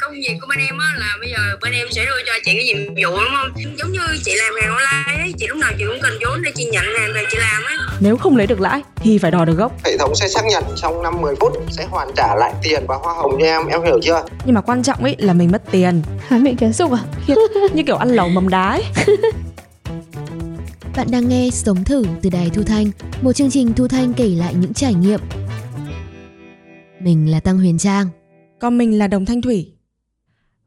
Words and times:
công 0.00 0.12
việc 0.12 0.38
của 0.40 0.46
bên 0.48 0.58
em 0.58 0.78
á 0.78 0.94
là 0.96 1.16
bây 1.20 1.30
giờ 1.30 1.56
bên 1.62 1.72
em 1.72 1.86
sẽ 1.90 2.04
đưa 2.04 2.22
cho 2.26 2.32
chị 2.44 2.52
cái 2.54 2.64
nhiệm 2.64 2.86
vụ 2.86 3.18
đúng 3.20 3.30
không 3.36 3.76
giống 3.78 3.92
như 3.92 4.00
chị 4.24 4.32
làm 4.34 4.54
hàng 4.62 4.70
online 4.76 5.22
ấy 5.24 5.32
chị 5.38 5.46
lúc 5.46 5.58
nào 5.58 5.70
chị 5.78 5.84
cũng 5.88 5.98
cần 6.02 6.12
vốn 6.24 6.42
để 6.42 6.50
chị 6.54 6.64
nhận 6.64 6.84
hàng 6.98 7.12
về 7.14 7.24
chị 7.30 7.38
làm 7.40 7.62
ấy 7.62 7.76
Nếu 8.00 8.16
không 8.16 8.36
lấy 8.36 8.46
được 8.46 8.60
lãi 8.60 8.82
thì 8.96 9.18
phải 9.18 9.30
đòi 9.30 9.46
được 9.46 9.54
gốc. 9.56 9.72
hệ 9.84 9.96
thống 9.98 10.14
sẽ 10.14 10.28
xác 10.28 10.40
nhận 10.50 10.64
trong 10.76 11.02
5-10 11.02 11.34
phút 11.40 11.52
sẽ 11.70 11.84
hoàn 11.84 12.08
trả 12.16 12.34
lại 12.36 12.52
tiền 12.62 12.84
và 12.88 12.96
hoa 12.96 13.14
hồng 13.14 13.36
cho 13.40 13.46
em 13.46 13.66
em 13.66 13.82
hiểu 13.82 14.00
chưa 14.02 14.24
Nhưng 14.44 14.54
mà 14.54 14.60
quan 14.60 14.82
trọng 14.82 15.04
ấy 15.04 15.16
là 15.18 15.32
mình 15.32 15.50
mất 15.52 15.62
tiền. 15.70 16.02
Hả 16.28 16.38
mẹ 16.38 16.54
kéo 16.58 16.72
sục 16.72 16.92
à? 16.92 16.98
Như 17.72 17.82
kiểu 17.86 17.96
ăn 17.96 18.08
lẩu 18.08 18.28
mầm 18.28 18.48
đá 18.48 18.68
ấy. 18.70 18.82
Bạn 20.96 21.06
đang 21.10 21.28
nghe 21.28 21.50
Sống 21.52 21.84
Thử 21.84 22.04
từ 22.22 22.30
Đài 22.30 22.50
Thu 22.54 22.62
Thanh, 22.62 22.90
một 23.22 23.32
chương 23.32 23.50
trình 23.50 23.72
Thu 23.74 23.88
Thanh 23.88 24.12
kể 24.14 24.28
lại 24.28 24.54
những 24.54 24.74
trải 24.74 24.94
nghiệm. 24.94 25.20
Mình 27.00 27.30
là 27.30 27.40
Tăng 27.40 27.58
Huyền 27.58 27.78
Trang. 27.78 28.06
Còn 28.60 28.78
mình 28.78 28.98
là 28.98 29.06
Đồng 29.06 29.24
Thanh 29.24 29.42
Thủy. 29.42 29.72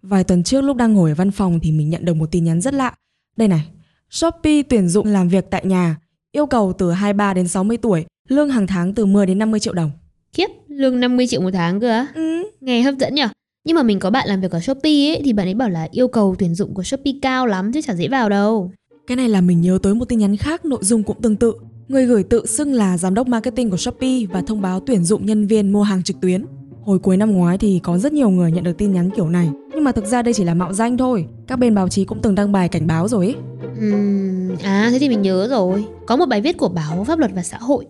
Vài 0.02 0.24
tuần 0.24 0.44
trước 0.44 0.62
lúc 0.62 0.78
đang 0.78 0.94
ngồi 0.94 1.12
ở 1.12 1.16
văn 1.16 1.32
phòng 1.32 1.60
thì 1.64 1.72
mình 1.72 1.90
nhận 1.90 2.06
được 2.06 2.14
một 2.14 2.32
tin 2.32 2.44
nhắn 2.44 2.62
rất 2.62 2.74
lạ. 2.74 2.94
Đây 3.38 3.48
này, 3.48 3.68
Shopee 4.10 4.64
tuyển 4.64 4.88
dụng 4.90 5.08
làm 5.08 5.30
việc 5.30 5.46
tại 5.50 5.66
nhà, 5.66 5.98
yêu 6.32 6.46
cầu 6.46 6.74
từ 6.78 6.92
23 6.92 7.34
đến 7.34 7.48
60 7.48 7.78
tuổi, 7.78 8.06
lương 8.28 8.50
hàng 8.50 8.68
tháng 8.68 8.94
từ 8.94 9.06
10 9.06 9.26
đến 9.26 9.40
50 9.40 9.60
triệu 9.60 9.74
đồng. 9.74 9.92
Khiếp, 10.34 10.48
lương 10.68 11.00
50 11.00 11.28
triệu 11.28 11.42
một 11.42 11.50
tháng 11.54 11.80
cơ 11.80 11.90
á? 11.90 12.08
Ừ, 12.16 12.44
Nghe 12.62 12.82
hấp 12.82 12.96
dẫn 13.00 13.16
nhở? 13.16 13.28
Nhưng 13.64 13.76
mà 13.76 13.84
mình 13.84 14.00
có 14.00 14.10
bạn 14.10 14.28
làm 14.28 14.42
việc 14.42 14.52
ở 14.52 14.60
Shopee 14.60 15.08
ấy 15.10 15.22
thì 15.26 15.34
bạn 15.34 15.48
ấy 15.48 15.54
bảo 15.54 15.70
là 15.70 15.88
yêu 15.92 16.08
cầu 16.08 16.36
tuyển 16.40 16.56
dụng 16.56 16.74
của 16.74 16.84
Shopee 16.84 17.14
cao 17.22 17.48
lắm 17.48 17.72
chứ 17.74 17.82
chả 17.82 17.96
dễ 17.96 18.08
vào 18.08 18.30
đâu. 18.30 18.72
cái 19.08 19.16
này 19.16 19.30
là 19.30 19.42
mình 19.42 19.62
nhớ 19.62 19.80
tới 19.84 19.96
một 19.96 20.06
tin 20.06 20.20
nhắn 20.20 20.38
khác 20.38 20.66
nội 20.66 20.80
dung 20.82 21.04
cũng 21.04 21.22
tương 21.22 21.36
tự. 21.36 21.54
Người 21.88 22.06
gửi 22.06 22.24
tự 22.24 22.46
xưng 22.46 22.74
là 22.74 22.98
giám 22.98 23.14
đốc 23.14 23.28
marketing 23.28 23.70
của 23.70 23.78
Shopee 23.78 24.26
và 24.32 24.42
thông 24.42 24.62
báo 24.62 24.80
tuyển 24.80 25.04
dụng 25.04 25.26
nhân 25.26 25.48
viên 25.48 25.72
mua 25.72 25.84
hàng 25.84 26.04
trực 26.04 26.16
tuyến. 26.22 26.46
Hồi 26.84 27.00
cuối 27.00 27.18
năm 27.18 27.32
ngoái 27.32 27.58
thì 27.58 27.80
có 27.84 27.98
rất 27.98 28.14
nhiều 28.14 28.30
người 28.30 28.52
nhận 28.52 28.64
được 28.64 28.78
tin 28.78 28.94
nhắn 28.94 29.10
kiểu 29.16 29.30
này, 29.30 29.50
nhưng 29.74 29.84
mà 29.84 29.92
thực 29.92 30.06
ra 30.06 30.22
đây 30.22 30.34
chỉ 30.34 30.44
là 30.44 30.54
mạo 30.54 30.74
danh 30.74 30.98
thôi. 30.98 31.26
Các 31.48 31.56
bên 31.60 31.76
báo 31.76 31.90
chí 31.90 32.06
cũng 32.06 32.22
từng 32.22 32.36
đăng 32.36 32.52
bài 32.52 32.70
cảnh 32.70 32.88
báo 32.88 33.08
rồi 33.08 33.26
ấy. 33.26 33.36
Ừm, 33.80 34.56
à 34.64 34.88
thế 34.92 35.00
thì 35.00 35.10
mình 35.10 35.22
nhớ 35.22 35.48
rồi. 35.48 35.86
Có 36.06 36.16
một 36.16 36.26
bài 36.26 36.42
viết 36.42 36.58
của 36.58 36.70
báo 36.70 37.04
Pháp 37.04 37.20
luật 37.20 37.32
và 37.36 37.44
Xã 37.44 37.58
hội. 37.58 37.86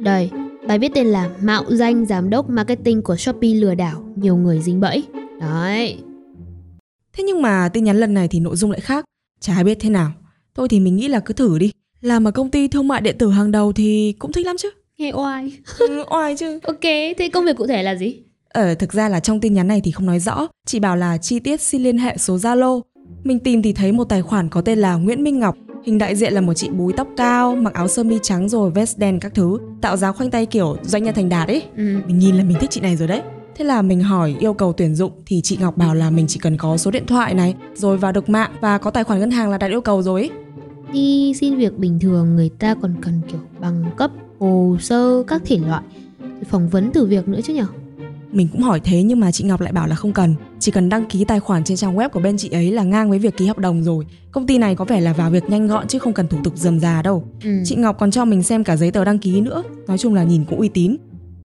Đây, 0.00 0.30
bài 0.68 0.78
viết 0.78 0.92
tên 0.94 1.06
là 1.06 1.30
Mạo 1.42 1.64
danh 1.68 2.06
giám 2.06 2.30
đốc 2.30 2.50
marketing 2.50 3.02
của 3.02 3.16
Shopee 3.16 3.54
lừa 3.54 3.74
đảo, 3.74 4.04
nhiều 4.16 4.36
người 4.36 4.60
dính 4.60 4.80
bẫy. 4.80 5.04
Đấy. 5.40 5.98
Thế 7.12 7.24
nhưng 7.24 7.42
mà 7.42 7.68
tin 7.68 7.84
nhắn 7.84 7.96
lần 8.00 8.14
này 8.14 8.28
thì 8.28 8.40
nội 8.40 8.56
dung 8.56 8.70
lại 8.70 8.80
khác, 8.80 9.04
chả 9.40 9.62
biết 9.62 9.78
thế 9.80 9.90
nào. 9.90 10.10
Thôi 10.54 10.68
thì 10.68 10.80
mình 10.80 10.96
nghĩ 10.96 11.08
là 11.08 11.20
cứ 11.20 11.34
thử 11.34 11.58
đi. 11.58 11.72
Làm 12.00 12.28
ở 12.28 12.30
công 12.30 12.50
ty 12.50 12.68
thương 12.68 12.88
mại 12.88 13.00
điện 13.00 13.16
tử 13.18 13.30
hàng 13.30 13.50
đầu 13.50 13.72
thì 13.72 14.14
cũng 14.18 14.32
thích 14.32 14.46
lắm 14.46 14.56
chứ. 14.58 14.70
Nghe 14.98 15.12
oai. 15.12 15.52
Ừ, 15.78 16.04
oai 16.10 16.36
chứ. 16.36 16.58
Ok, 16.66 16.80
thế 16.82 17.30
công 17.32 17.44
việc 17.44 17.56
cụ 17.56 17.66
thể 17.66 17.82
là 17.82 17.94
gì? 17.94 18.23
Ở 18.54 18.74
thực 18.74 18.92
ra 18.92 19.08
là 19.08 19.20
trong 19.20 19.40
tin 19.40 19.54
nhắn 19.54 19.68
này 19.68 19.80
thì 19.84 19.90
không 19.90 20.06
nói 20.06 20.20
rõ, 20.20 20.46
chỉ 20.66 20.80
bảo 20.80 20.96
là 20.96 21.18
chi 21.18 21.38
tiết 21.38 21.60
xin 21.60 21.82
liên 21.82 21.98
hệ 21.98 22.16
số 22.18 22.36
Zalo. 22.36 22.80
Mình 23.24 23.38
tìm 23.38 23.62
thì 23.62 23.72
thấy 23.72 23.92
một 23.92 24.04
tài 24.04 24.22
khoản 24.22 24.48
có 24.48 24.60
tên 24.60 24.78
là 24.78 24.94
Nguyễn 24.94 25.24
Minh 25.24 25.38
Ngọc, 25.38 25.56
hình 25.84 25.98
đại 25.98 26.16
diện 26.16 26.32
là 26.32 26.40
một 26.40 26.54
chị 26.54 26.68
búi 26.68 26.92
tóc 26.96 27.08
cao, 27.16 27.56
mặc 27.56 27.74
áo 27.74 27.88
sơ 27.88 28.04
mi 28.04 28.18
trắng 28.22 28.48
rồi 28.48 28.70
vest 28.70 28.98
đen 28.98 29.20
các 29.20 29.34
thứ, 29.34 29.58
tạo 29.80 29.96
dáng 29.96 30.14
khoanh 30.14 30.30
tay 30.30 30.46
kiểu 30.46 30.76
doanh 30.82 31.02
nhân 31.02 31.14
thành 31.14 31.28
đạt 31.28 31.48
ấy. 31.48 31.62
Ừ. 31.76 32.00
Mình 32.06 32.18
nhìn 32.18 32.34
là 32.34 32.44
mình 32.44 32.56
thích 32.60 32.70
chị 32.70 32.80
này 32.80 32.96
rồi 32.96 33.08
đấy. 33.08 33.22
Thế 33.56 33.64
là 33.64 33.82
mình 33.82 34.00
hỏi 34.00 34.36
yêu 34.40 34.54
cầu 34.54 34.72
tuyển 34.72 34.94
dụng 34.94 35.12
thì 35.26 35.40
chị 35.40 35.58
Ngọc 35.60 35.76
bảo 35.76 35.94
là 35.94 36.10
mình 36.10 36.26
chỉ 36.28 36.40
cần 36.42 36.56
có 36.56 36.76
số 36.76 36.90
điện 36.90 37.06
thoại 37.06 37.34
này, 37.34 37.54
rồi 37.74 37.98
vào 37.98 38.12
được 38.12 38.28
mạng 38.28 38.50
và 38.60 38.78
có 38.78 38.90
tài 38.90 39.04
khoản 39.04 39.20
ngân 39.20 39.30
hàng 39.30 39.50
là 39.50 39.58
đạt 39.58 39.70
yêu 39.70 39.80
cầu 39.80 40.02
rồi 40.02 40.20
ấy. 40.20 40.30
Đi 40.92 41.34
xin 41.40 41.56
việc 41.56 41.78
bình 41.78 41.98
thường 42.00 42.36
người 42.36 42.50
ta 42.58 42.74
còn 42.82 42.94
cần 43.02 43.20
kiểu 43.28 43.40
bằng 43.60 43.84
cấp, 43.96 44.10
hồ 44.38 44.76
sơ, 44.80 45.22
các 45.22 45.42
thể 45.44 45.58
loại. 45.58 45.82
Phỏng 46.48 46.68
vấn 46.68 46.90
từ 46.92 47.06
việc 47.06 47.28
nữa 47.28 47.40
chứ 47.44 47.54
nhở? 47.54 47.66
Mình 48.34 48.48
cũng 48.52 48.62
hỏi 48.62 48.80
thế 48.84 49.02
nhưng 49.02 49.20
mà 49.20 49.32
chị 49.32 49.44
Ngọc 49.44 49.60
lại 49.60 49.72
bảo 49.72 49.86
là 49.86 49.94
không 49.94 50.12
cần, 50.12 50.34
chỉ 50.58 50.72
cần 50.72 50.88
đăng 50.88 51.06
ký 51.06 51.24
tài 51.24 51.40
khoản 51.40 51.64
trên 51.64 51.76
trang 51.76 51.96
web 51.96 52.08
của 52.08 52.20
bên 52.20 52.36
chị 52.38 52.50
ấy 52.50 52.72
là 52.72 52.82
ngang 52.82 53.10
với 53.10 53.18
việc 53.18 53.36
ký 53.36 53.46
hợp 53.46 53.58
đồng 53.58 53.84
rồi. 53.84 54.06
Công 54.32 54.46
ty 54.46 54.58
này 54.58 54.74
có 54.74 54.84
vẻ 54.84 55.00
là 55.00 55.12
vào 55.12 55.30
việc 55.30 55.50
nhanh 55.50 55.66
gọn 55.66 55.88
chứ 55.88 55.98
không 55.98 56.12
cần 56.12 56.28
thủ 56.28 56.38
tục 56.44 56.56
rườm 56.56 56.80
rà 56.80 57.02
đâu. 57.02 57.28
Ừ. 57.44 57.50
Chị 57.64 57.76
Ngọc 57.76 57.96
còn 57.98 58.10
cho 58.10 58.24
mình 58.24 58.42
xem 58.42 58.64
cả 58.64 58.76
giấy 58.76 58.90
tờ 58.90 59.04
đăng 59.04 59.18
ký 59.18 59.40
nữa, 59.40 59.62
nói 59.86 59.98
chung 59.98 60.14
là 60.14 60.24
nhìn 60.24 60.44
cũng 60.44 60.58
uy 60.58 60.68
tín. 60.68 60.96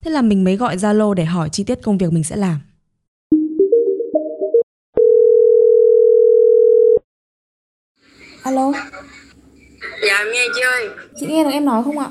Thế 0.05 0.11
là 0.11 0.23
mình 0.23 0.45
mới 0.45 0.57
gọi 0.57 0.77
Zalo 0.77 1.15
để 1.15 1.25
hỏi 1.25 1.49
chi 1.49 1.65
tiết 1.65 1.83
công 1.83 1.99
việc 1.99 2.13
mình 2.13 2.25
sẽ 2.25 2.37
làm. 2.37 2.57
Alo, 8.43 8.73
dạ 10.07 10.19
em 10.19 10.27
nghe 10.33 10.47
chưa 10.57 10.95
chị 11.21 11.27
nghe 11.27 11.45
được 11.45 11.51
em 11.51 11.65
nói 11.65 11.83
không 11.85 11.99
ạ? 11.99 12.09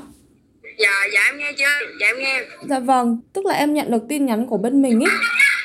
Dạ 0.78 1.06
dạ 1.12 1.20
em 1.24 1.38
nghe 1.38 1.52
chưa 1.58 1.64
dạ 2.00 2.06
em 2.06 2.18
nghe 2.18 2.42
Dạ 2.68 2.78
vâng, 2.78 3.20
tức 3.32 3.46
là 3.46 3.54
em 3.54 3.74
nhận 3.74 3.90
được 3.90 4.02
tin 4.08 4.26
nhắn 4.26 4.46
của 4.46 4.56
bên 4.58 4.82
mình 4.82 5.00
ấy. 5.04 5.14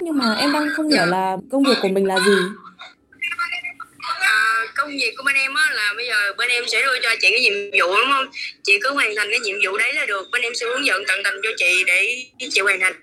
Nhưng 0.02 0.18
mà 0.18 0.36
em 0.36 0.54
đang 0.54 0.68
không 0.76 0.90
hiểu 0.90 1.06
là 1.06 1.38
công 1.52 1.64
việc 1.64 1.78
của 1.82 1.88
mình 1.88 2.06
là 2.06 2.20
gì. 2.20 2.36
à, 4.22 4.36
công 4.76 4.90
việc 4.90 5.14
của 5.18 5.24
bên 5.26 5.36
em 5.36 5.54
á 5.56 5.72
là 5.76 5.94
bây 5.96 6.08
giờ 6.08 6.34
bên 6.38 6.50
em 6.50 6.64
sẽ 6.68 6.82
đưa 6.82 7.00
cho 7.04 7.10
chị 7.22 7.28
cái 7.32 7.42
nhiệm 7.42 7.54
vụ 7.54 7.96
đúng 7.96 8.12
không 8.12 8.26
chị 8.64 8.74
cứ 8.84 8.94
hoàn 8.94 9.10
thành 9.18 9.28
cái 9.30 9.40
nhiệm 9.40 9.56
vụ 9.66 9.78
đấy 9.78 9.94
là 9.94 10.06
được 10.06 10.28
bên 10.32 10.42
em 10.42 10.56
sẽ 10.56 10.66
hướng 10.66 10.86
dẫn 10.86 11.04
tận 11.08 11.20
tình 11.24 11.34
cho 11.44 11.50
chị 11.58 11.84
để 11.88 12.26
chị 12.52 12.62
hoàn 12.62 12.80
thành 12.80 12.94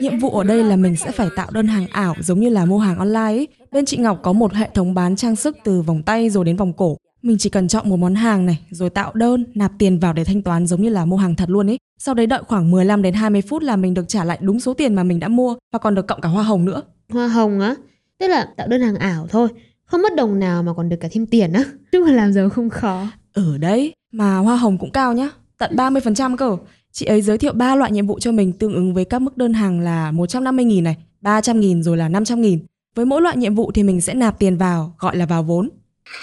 Nhiệm 0.00 0.18
vụ 0.18 0.30
ở 0.38 0.44
đây 0.44 0.64
là 0.64 0.76
mình 0.76 0.96
sẽ 0.96 1.10
phải 1.12 1.28
tạo 1.36 1.46
đơn 1.52 1.66
hàng 1.66 1.86
ảo 1.92 2.14
giống 2.20 2.40
như 2.40 2.48
là 2.48 2.64
mua 2.64 2.78
hàng 2.78 2.98
online 2.98 3.20
ấy. 3.20 3.48
Bên 3.70 3.84
chị 3.84 3.96
Ngọc 3.96 4.18
có 4.22 4.32
một 4.32 4.52
hệ 4.54 4.68
thống 4.74 4.94
bán 4.94 5.16
trang 5.16 5.36
sức 5.36 5.56
từ 5.64 5.80
vòng 5.80 6.02
tay 6.06 6.30
rồi 6.30 6.44
đến 6.44 6.56
vòng 6.56 6.72
cổ. 6.76 6.96
Mình 7.22 7.38
chỉ 7.38 7.50
cần 7.50 7.68
chọn 7.68 7.88
một 7.88 7.96
món 7.96 8.14
hàng 8.14 8.46
này 8.46 8.58
rồi 8.70 8.90
tạo 8.90 9.12
đơn, 9.14 9.44
nạp 9.54 9.72
tiền 9.78 9.98
vào 9.98 10.12
để 10.12 10.24
thanh 10.24 10.42
toán 10.42 10.66
giống 10.66 10.82
như 10.82 10.88
là 10.88 11.04
mua 11.04 11.16
hàng 11.16 11.36
thật 11.36 11.50
luôn 11.50 11.70
ấy. 11.70 11.78
Sau 11.98 12.14
đấy 12.14 12.26
đợi 12.26 12.42
khoảng 12.48 12.70
15 12.70 13.02
đến 13.02 13.14
20 13.14 13.42
phút 13.42 13.62
là 13.62 13.76
mình 13.76 13.94
được 13.94 14.08
trả 14.08 14.24
lại 14.24 14.38
đúng 14.40 14.60
số 14.60 14.74
tiền 14.74 14.94
mà 14.94 15.02
mình 15.02 15.20
đã 15.20 15.28
mua 15.28 15.56
và 15.72 15.78
còn 15.78 15.94
được 15.94 16.06
cộng 16.06 16.20
cả 16.20 16.28
hoa 16.28 16.42
hồng 16.42 16.64
nữa. 16.64 16.82
Hoa 17.08 17.28
hồng 17.28 17.60
á? 17.60 17.74
Tức 18.18 18.28
là 18.28 18.48
tạo 18.56 18.68
đơn 18.68 18.80
hàng 18.80 18.96
ảo 18.96 19.26
thôi. 19.30 19.48
Không 19.84 20.02
mất 20.02 20.14
đồng 20.16 20.38
nào 20.38 20.62
mà 20.62 20.72
còn 20.76 20.88
được 20.88 20.96
cả 21.00 21.08
thêm 21.12 21.26
tiền 21.26 21.52
á. 21.52 21.64
Nhưng 21.92 22.04
mà 22.04 22.12
làm 22.12 22.32
giàu 22.32 22.48
không 22.48 22.70
khó. 22.70 23.06
Ở 23.32 23.58
đấy, 23.58 23.92
mà 24.12 24.38
hoa 24.38 24.56
hồng 24.56 24.78
cũng 24.78 24.90
cao 24.90 25.12
nhá, 25.12 25.30
tận 25.58 25.76
30% 25.76 26.36
cơ. 26.36 26.56
Chị 26.92 27.06
ấy 27.06 27.22
giới 27.22 27.38
thiệu 27.38 27.52
3 27.52 27.74
loại 27.76 27.92
nhiệm 27.92 28.06
vụ 28.06 28.18
cho 28.18 28.32
mình 28.32 28.52
tương 28.52 28.74
ứng 28.74 28.94
với 28.94 29.04
các 29.04 29.18
mức 29.18 29.36
đơn 29.36 29.52
hàng 29.52 29.80
là 29.80 30.12
150.000 30.12 30.82
này, 30.82 30.96
300.000 31.22 31.82
rồi 31.82 31.96
là 31.96 32.08
500.000. 32.08 32.58
Với 32.94 33.06
mỗi 33.06 33.22
loại 33.22 33.36
nhiệm 33.36 33.54
vụ 33.54 33.72
thì 33.74 33.82
mình 33.82 34.00
sẽ 34.00 34.14
nạp 34.14 34.38
tiền 34.38 34.56
vào, 34.56 34.94
gọi 34.98 35.16
là 35.16 35.26
vào 35.26 35.42
vốn. 35.42 35.68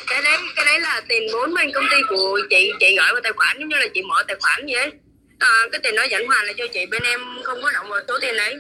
cái 0.10 0.22
đấy 0.24 0.38
cái 0.56 0.66
đấy 0.66 0.80
là 0.80 0.97
tiền 1.10 1.24
vốn 1.34 1.54
bên 1.54 1.72
công 1.74 1.84
ty 1.92 1.98
của 2.10 2.40
chị 2.50 2.72
chị 2.80 2.96
gọi 2.98 3.08
vào 3.14 3.22
tài 3.24 3.32
khoản 3.36 3.58
giống 3.60 3.70
như 3.70 3.76
là 3.76 3.88
chị 3.94 4.02
mở 4.02 4.24
tài 4.28 4.38
khoản 4.42 4.66
vậy 4.74 4.92
à, 5.40 5.50
cái 5.72 5.82
tiền 5.84 5.96
đó 5.96 6.04
dẫn 6.12 6.28
hoàn 6.28 6.46
lại 6.46 6.56
cho 6.58 6.66
chị 6.74 6.86
bên 6.86 7.04
em 7.04 7.20
không 7.44 7.60
có 7.62 7.72
động 7.72 7.90
vào 7.90 8.00
số 8.08 8.14
tiền 8.22 8.38
đấy 8.38 8.56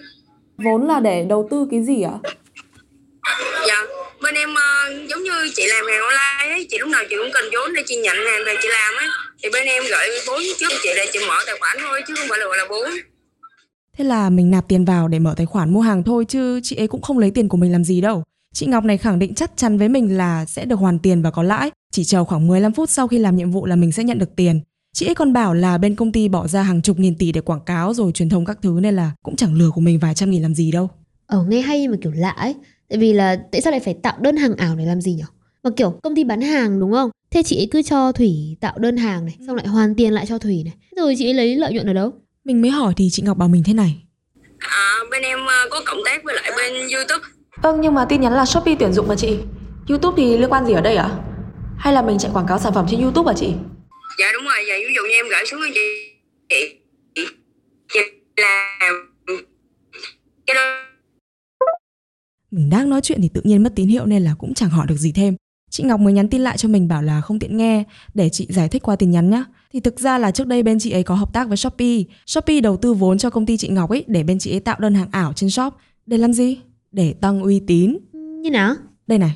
Vốn 0.57 0.88
là 0.88 1.00
để 1.00 1.25
đầu 1.30 1.47
tư 1.52 1.68
cái 1.72 1.84
gì 1.84 2.02
ạ? 2.03 2.16
dạ 3.68 3.84
bên 4.22 4.36
em 4.36 4.56
ờ, 4.56 4.94
giống 5.09 5.24
như 5.24 5.31
chị 5.56 5.63
làm 5.68 5.86
hàng 5.86 6.02
online 6.02 6.56
ấy 6.56 6.68
chị 6.69 6.78
lúc 6.78 6.90
nào 6.90 7.03
chị 7.09 7.16
cũng 7.18 7.31
cần 7.34 7.46
vốn 7.53 7.74
để 7.74 7.84
chị 7.86 7.96
nhận 7.96 8.16
hàng 8.18 8.41
về 8.46 8.56
chị 8.62 8.68
làm 8.72 8.94
ấy 8.96 9.07
thì 9.44 9.50
bên 9.53 9.68
em 9.68 9.84
gửi 9.90 10.07
vốn 10.28 10.41
trước 10.59 10.68
chị 10.84 10.90
để 10.96 11.06
chị 11.13 11.19
mở 11.28 11.36
tài 11.46 11.56
khoản 11.59 11.78
thôi 11.81 12.02
chứ 12.07 12.13
không 12.18 12.28
phải 12.30 12.40
là 12.40 12.46
gọi 12.46 12.57
là 12.57 12.66
vốn 12.69 12.90
Thế 13.97 14.03
là 14.03 14.30
mình 14.30 14.52
nạp 14.52 14.63
tiền 14.69 14.86
vào 14.86 15.07
để 15.07 15.19
mở 15.19 15.34
tài 15.38 15.46
khoản 15.46 15.74
mua 15.74 15.81
hàng 15.81 16.03
thôi 16.03 16.25
chứ 16.30 16.59
chị 16.63 16.75
ấy 16.75 16.88
cũng 16.88 17.02
không 17.02 17.19
lấy 17.19 17.31
tiền 17.36 17.50
của 17.50 17.57
mình 17.57 17.72
làm 17.72 17.84
gì 17.84 18.02
đâu. 18.02 18.24
Chị 18.57 18.66
Ngọc 18.66 18.84
này 18.84 18.97
khẳng 18.97 19.19
định 19.19 19.34
chắc 19.34 19.51
chắn 19.56 19.78
với 19.78 19.90
mình 19.90 20.18
là 20.18 20.45
sẽ 20.45 20.66
được 20.66 20.75
hoàn 20.75 21.00
tiền 21.00 21.22
và 21.22 21.31
có 21.31 21.44
lãi. 21.44 21.72
Chỉ 21.91 22.03
chờ 22.03 22.23
khoảng 22.23 22.47
15 22.47 22.73
phút 22.73 22.90
sau 22.90 23.07
khi 23.07 23.19
làm 23.19 23.35
nhiệm 23.35 23.51
vụ 23.51 23.66
là 23.66 23.75
mình 23.75 23.91
sẽ 23.91 24.03
nhận 24.03 24.19
được 24.19 24.35
tiền. 24.35 24.59
Chị 24.94 25.06
ấy 25.06 25.16
còn 25.16 25.34
bảo 25.34 25.53
là 25.53 25.78
bên 25.78 25.95
công 25.95 26.12
ty 26.12 26.28
bỏ 26.28 26.47
ra 26.47 26.63
hàng 26.63 26.81
chục 26.81 27.00
nghìn 27.00 27.18
tỷ 27.18 27.31
để 27.31 27.41
quảng 27.41 27.66
cáo 27.66 27.94
rồi 27.94 28.12
truyền 28.12 28.29
thông 28.29 28.45
các 28.45 28.57
thứ 28.62 28.79
nên 28.81 28.95
là 28.95 29.12
cũng 29.23 29.35
chẳng 29.35 29.53
lừa 29.53 29.72
của 29.72 29.81
mình 29.81 30.00
vài 30.00 30.13
trăm 30.16 30.29
nghìn 30.29 30.41
làm 30.41 30.56
gì 30.56 30.72
đâu. 30.72 30.90
Ở 31.28 31.45
nghe 31.47 31.62
hay 31.62 31.81
nhưng 31.81 31.91
mà 31.91 31.97
kiểu 32.01 32.12
lạ 32.16 32.29
ấy. 32.29 32.56
Tại 32.90 32.97
vì 32.97 33.13
là 33.13 33.38
tại 33.51 33.62
sao 33.62 33.72
lại 33.72 33.79
phải 33.79 33.94
tạo 33.94 34.18
đơn 34.19 34.38
hàng 34.38 34.56
ảo 34.56 34.75
để 34.75 34.85
làm 34.85 35.01
gì 35.01 35.13
nhở? 35.13 35.25
Mà 35.63 35.69
kiểu 35.78 35.91
công 36.03 36.16
ty 36.16 36.24
bán 36.24 36.41
hàng 36.41 36.79
đúng 36.79 36.91
không? 36.91 37.09
Thế 37.31 37.44
chị 37.44 37.59
ấy 37.59 37.68
cứ 37.72 37.81
cho 37.81 38.12
Thủy 38.12 38.57
tạo 38.62 38.78
đơn 38.78 38.97
hàng 38.97 39.25
này, 39.25 39.38
xong 39.47 39.56
lại 39.56 39.68
hoàn 39.68 39.95
tiền 39.95 40.13
lại 40.13 40.25
cho 40.25 40.38
Thủy 40.38 40.62
này. 40.66 40.74
Rồi 40.95 41.16
chị 41.18 41.28
ấy 41.28 41.34
lấy 41.34 41.56
lợi 41.56 41.74
nhuận 41.74 41.88
ở 41.88 41.94
đâu? 41.94 42.12
Mình 42.45 42.62
mới 42.62 42.72
hỏi 42.72 42.94
thì 42.97 43.09
chị 43.12 43.24
Ngọc 43.25 43.38
bảo 43.38 43.50
mình 43.50 43.63
thế 43.66 43.74
này. 43.74 43.95
à, 44.59 44.97
bên 45.12 45.22
em 45.22 45.39
ờ, 45.47 45.68
có 45.72 45.81
cộng 45.85 46.00
tác 46.06 46.24
với 46.24 46.35
lại 46.35 46.51
bên 46.57 46.74
youtube 46.74 47.37
Vâng 47.63 47.81
nhưng 47.81 47.94
mà 47.94 48.06
tin 48.06 48.22
nhắn 48.22 48.34
là 48.34 48.45
Shopee 48.45 48.75
tuyển 48.79 48.94
dụng 48.94 49.07
mà 49.07 49.15
chị. 49.15 49.38
YouTube 49.89 50.13
thì 50.18 50.38
liên 50.38 50.50
quan 50.50 50.65
gì 50.65 50.74
ở 50.74 50.81
đây 50.81 50.95
ạ? 50.95 51.09
Hay 51.77 51.94
là 51.94 52.01
mình 52.01 52.18
chạy 52.18 52.31
quảng 52.33 52.48
cáo 52.48 52.59
sản 52.59 52.74
phẩm 52.74 52.86
trên 52.89 53.01
YouTube 53.01 53.31
à 53.31 53.33
chị? 53.38 53.54
dạ 54.19 54.25
đúng 54.33 54.44
rồi 54.44 54.65
dạ 54.68 54.75
ví 54.88 54.94
dụ 54.95 55.01
như 55.01 55.15
em 55.15 55.25
gửi 55.30 55.45
xuống 55.51 55.59
cho 55.62 55.68
chị 55.74 55.81
chị 56.50 56.80
chị, 57.15 57.25
chị 57.94 58.00
làm 58.38 58.94
cái 60.48 60.56
đó 60.56 60.62
Mình 62.51 62.69
đang 62.69 62.89
nói 62.89 63.01
chuyện 63.01 63.21
thì 63.21 63.30
tự 63.33 63.42
nhiên 63.44 63.63
mất 63.63 63.74
tín 63.75 63.88
hiệu 63.88 64.06
nên 64.06 64.24
là 64.24 64.36
cũng 64.39 64.54
chẳng 64.54 64.69
hỏi 64.69 64.86
được 64.89 64.95
gì 64.95 65.12
thêm. 65.12 65.36
Chị 65.71 65.83
Ngọc 65.83 66.00
mới 66.00 66.13
nhắn 66.13 66.30
tin 66.30 66.42
lại 66.42 66.57
cho 66.57 66.69
mình 66.69 66.88
bảo 66.88 67.01
là 67.01 67.21
không 67.21 67.39
tiện 67.39 67.57
nghe 67.57 67.83
để 68.13 68.30
chị 68.30 68.48
giải 68.50 68.69
thích 68.69 68.83
qua 68.83 68.95
tin 68.95 69.12
nhắn 69.12 69.30
nhá. 69.30 69.44
Thì 69.74 69.80
thực 69.80 70.00
ra 70.00 70.18
là 70.18 70.31
trước 70.31 70.48
đây 70.48 70.63
bên 70.63 70.80
chị 70.80 70.92
ấy 70.92 71.04
có 71.04 71.15
hợp 71.15 71.33
tác 71.33 71.48
với 71.48 71.57
Shopee. 71.57 72.04
Shopee 72.25 72.62
đầu 72.62 72.77
tư 72.77 72.94
vốn 72.94 73.18
cho 73.18 73.30
công 73.30 73.45
ty 73.45 73.57
chị 73.57 73.68
Ngọc 73.68 73.89
ấy 73.89 74.04
để 74.07 74.24
bên 74.24 74.39
chị 74.39 74.54
ấy 74.54 74.59
tạo 74.59 74.77
đơn 74.80 74.95
hàng 74.95 75.07
ảo 75.12 75.33
trên 75.33 75.50
shop. 75.50 75.74
Để 76.06 76.18
làm 76.18 76.33
gì? 76.33 76.57
Để 76.92 77.13
tăng 77.22 77.42
uy 77.42 77.60
tín. 77.68 77.98
Như 78.42 78.51
nào? 78.51 78.75
Đây 79.07 79.18
này. 79.19 79.36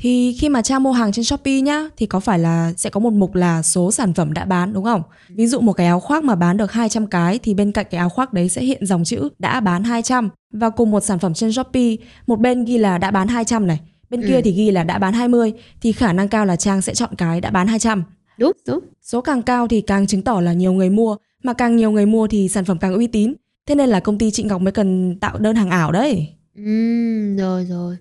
Thì 0.00 0.36
khi 0.40 0.48
mà 0.48 0.62
Trang 0.62 0.82
mua 0.82 0.92
hàng 0.92 1.12
trên 1.12 1.24
Shopee 1.24 1.60
nhá 1.60 1.88
thì 1.96 2.06
có 2.06 2.20
phải 2.20 2.38
là 2.38 2.72
sẽ 2.76 2.90
có 2.90 3.00
một 3.00 3.12
mục 3.12 3.34
là 3.34 3.62
số 3.62 3.92
sản 3.92 4.14
phẩm 4.14 4.32
đã 4.32 4.44
bán 4.44 4.72
đúng 4.72 4.84
không? 4.84 5.02
Ví 5.28 5.46
dụ 5.46 5.60
một 5.60 5.72
cái 5.72 5.86
áo 5.86 6.00
khoác 6.00 6.24
mà 6.24 6.34
bán 6.34 6.56
được 6.56 6.72
200 6.72 7.06
cái 7.06 7.38
thì 7.38 7.54
bên 7.54 7.72
cạnh 7.72 7.86
cái 7.90 7.98
áo 7.98 8.08
khoác 8.08 8.32
đấy 8.32 8.48
sẽ 8.48 8.62
hiện 8.62 8.86
dòng 8.86 9.04
chữ 9.04 9.28
đã 9.38 9.60
bán 9.60 9.84
200 9.84 10.30
và 10.52 10.70
cùng 10.70 10.90
một 10.90 11.00
sản 11.00 11.18
phẩm 11.18 11.34
trên 11.34 11.52
Shopee, 11.52 11.96
một 12.26 12.40
bên 12.40 12.64
ghi 12.64 12.78
là 12.78 12.98
đã 12.98 13.10
bán 13.10 13.28
200 13.28 13.66
này, 13.66 13.80
bên 14.10 14.20
Ừ. 14.20 14.28
kia 14.28 14.40
thì 14.42 14.52
ghi 14.52 14.70
là 14.70 14.84
đã 14.84 14.98
bán 14.98 15.14
20 15.14 15.52
thì 15.80 15.92
khả 15.92 16.12
năng 16.12 16.28
cao 16.28 16.46
là 16.46 16.56
Trang 16.56 16.82
sẽ 16.82 16.94
chọn 16.94 17.10
cái 17.18 17.40
đã 17.40 17.50
bán 17.50 17.66
200. 17.66 18.04
đúng 18.38 18.52
đúng 18.66 18.80
Số 19.02 19.20
càng 19.20 19.42
cao 19.42 19.68
thì 19.68 19.80
càng 19.80 20.06
chứng 20.06 20.22
tỏ 20.22 20.40
là 20.40 20.52
nhiều 20.52 20.72
người 20.72 20.90
mua, 20.90 21.16
mà 21.42 21.52
càng 21.52 21.76
nhiều 21.76 21.90
người 21.90 22.06
mua 22.06 22.26
thì 22.26 22.48
sản 22.48 22.64
phẩm 22.64 22.78
càng 22.78 22.94
uy 22.94 23.06
tín. 23.06 23.34
Thế 23.68 23.74
nên 23.74 23.88
là 23.88 24.00
công 24.00 24.18
ty 24.18 24.30
chị 24.30 24.42
Ngọc 24.42 24.60
mới 24.60 24.72
cần 24.72 25.16
tạo 25.20 25.38
đơn 25.38 25.56
hàng 25.56 25.70
ảo 25.70 25.92
đấy. 25.92 26.28
Ừm, 26.56 27.36
rồi 27.36 27.64
rồi 27.64 27.96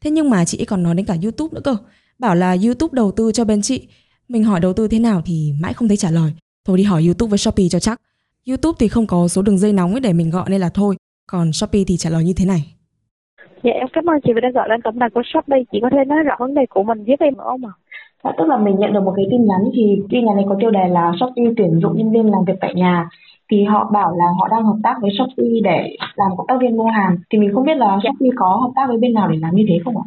Thế 0.00 0.10
nhưng 0.10 0.30
mà 0.30 0.44
chị 0.44 0.64
còn 0.64 0.82
nói 0.82 0.94
đến 0.94 1.06
cả 1.06 1.16
YouTube 1.22 1.54
nữa 1.54 1.60
cơ. 1.64 1.76
Bảo 2.18 2.34
là 2.34 2.56
YouTube 2.64 2.90
đầu 2.92 3.12
tư 3.16 3.32
cho 3.32 3.44
bên 3.44 3.62
chị. 3.62 3.88
Mình 4.28 4.44
hỏi 4.44 4.60
đầu 4.60 4.72
tư 4.72 4.88
thế 4.88 4.98
nào 4.98 5.22
thì 5.24 5.52
mãi 5.62 5.72
không 5.72 5.88
thấy 5.88 5.96
trả 5.96 6.10
lời. 6.10 6.32
Thôi 6.64 6.78
đi 6.78 6.84
hỏi 6.84 7.04
YouTube 7.04 7.30
với 7.30 7.38
Shopee 7.38 7.68
cho 7.70 7.78
chắc. 7.78 8.00
YouTube 8.48 8.76
thì 8.80 8.88
không 8.88 9.06
có 9.06 9.28
số 9.28 9.42
đường 9.42 9.58
dây 9.58 9.72
nóng 9.72 9.90
ấy 9.92 10.00
để 10.00 10.12
mình 10.12 10.30
gọi 10.30 10.50
nên 10.50 10.60
là 10.60 10.70
thôi. 10.74 10.96
Còn 11.26 11.52
Shopee 11.52 11.82
thì 11.86 11.96
trả 11.96 12.10
lời 12.10 12.24
như 12.24 12.32
thế 12.36 12.44
này. 12.44 12.74
Dạ 13.64 13.70
em 13.70 13.86
cảm 13.92 14.10
ơn 14.10 14.20
chị 14.24 14.32
vì 14.34 14.40
đã 14.40 14.48
gọi 14.54 14.68
lên 14.68 14.80
tổng 14.84 14.98
đài 14.98 15.10
của 15.14 15.22
Shopee. 15.34 15.62
Chị 15.72 15.78
có 15.82 15.88
thể 15.92 16.04
nói 16.06 16.18
rõ 16.22 16.36
vấn 16.38 16.54
đề 16.54 16.62
của 16.70 16.82
mình 16.82 17.04
giúp 17.04 17.16
em 17.20 17.34
không 17.34 17.66
ạ? 17.66 17.72
Dạ, 18.24 18.30
tức 18.38 18.44
là 18.48 18.56
mình 18.58 18.76
nhận 18.78 18.92
được 18.92 19.02
một 19.04 19.12
cái 19.16 19.26
tin 19.30 19.46
nhắn 19.46 19.60
thì 19.74 19.82
tin 20.10 20.24
nhắn 20.24 20.36
này 20.36 20.44
có 20.48 20.56
tiêu 20.60 20.70
đề 20.70 20.88
là 20.88 21.12
Shopee 21.20 21.54
tuyển 21.56 21.80
dụng 21.82 21.96
nhân 21.96 22.12
viên 22.12 22.30
làm 22.30 22.44
việc 22.46 22.58
tại 22.60 22.74
nhà 22.74 23.08
thì 23.50 23.64
họ 23.64 23.90
bảo 23.92 24.16
là 24.16 24.24
họ 24.38 24.48
đang 24.48 24.64
hợp 24.64 24.76
tác 24.82 24.94
với 25.02 25.10
Shopee 25.18 25.60
để 25.64 25.96
làm 26.16 26.30
cộng 26.36 26.46
tác 26.46 26.54
viên 26.60 26.76
mua 26.76 26.88
hàng 26.88 27.16
thì 27.30 27.38
mình 27.38 27.50
không 27.54 27.64
biết 27.64 27.76
là 27.76 27.98
Shopee 28.02 28.30
có 28.36 28.58
hợp 28.62 28.72
tác 28.76 28.82
với 28.88 28.96
bên 28.98 29.12
nào 29.12 29.28
để 29.28 29.38
làm 29.40 29.56
như 29.56 29.64
thế 29.68 29.78
không 29.84 29.96
ạ? 29.98 30.04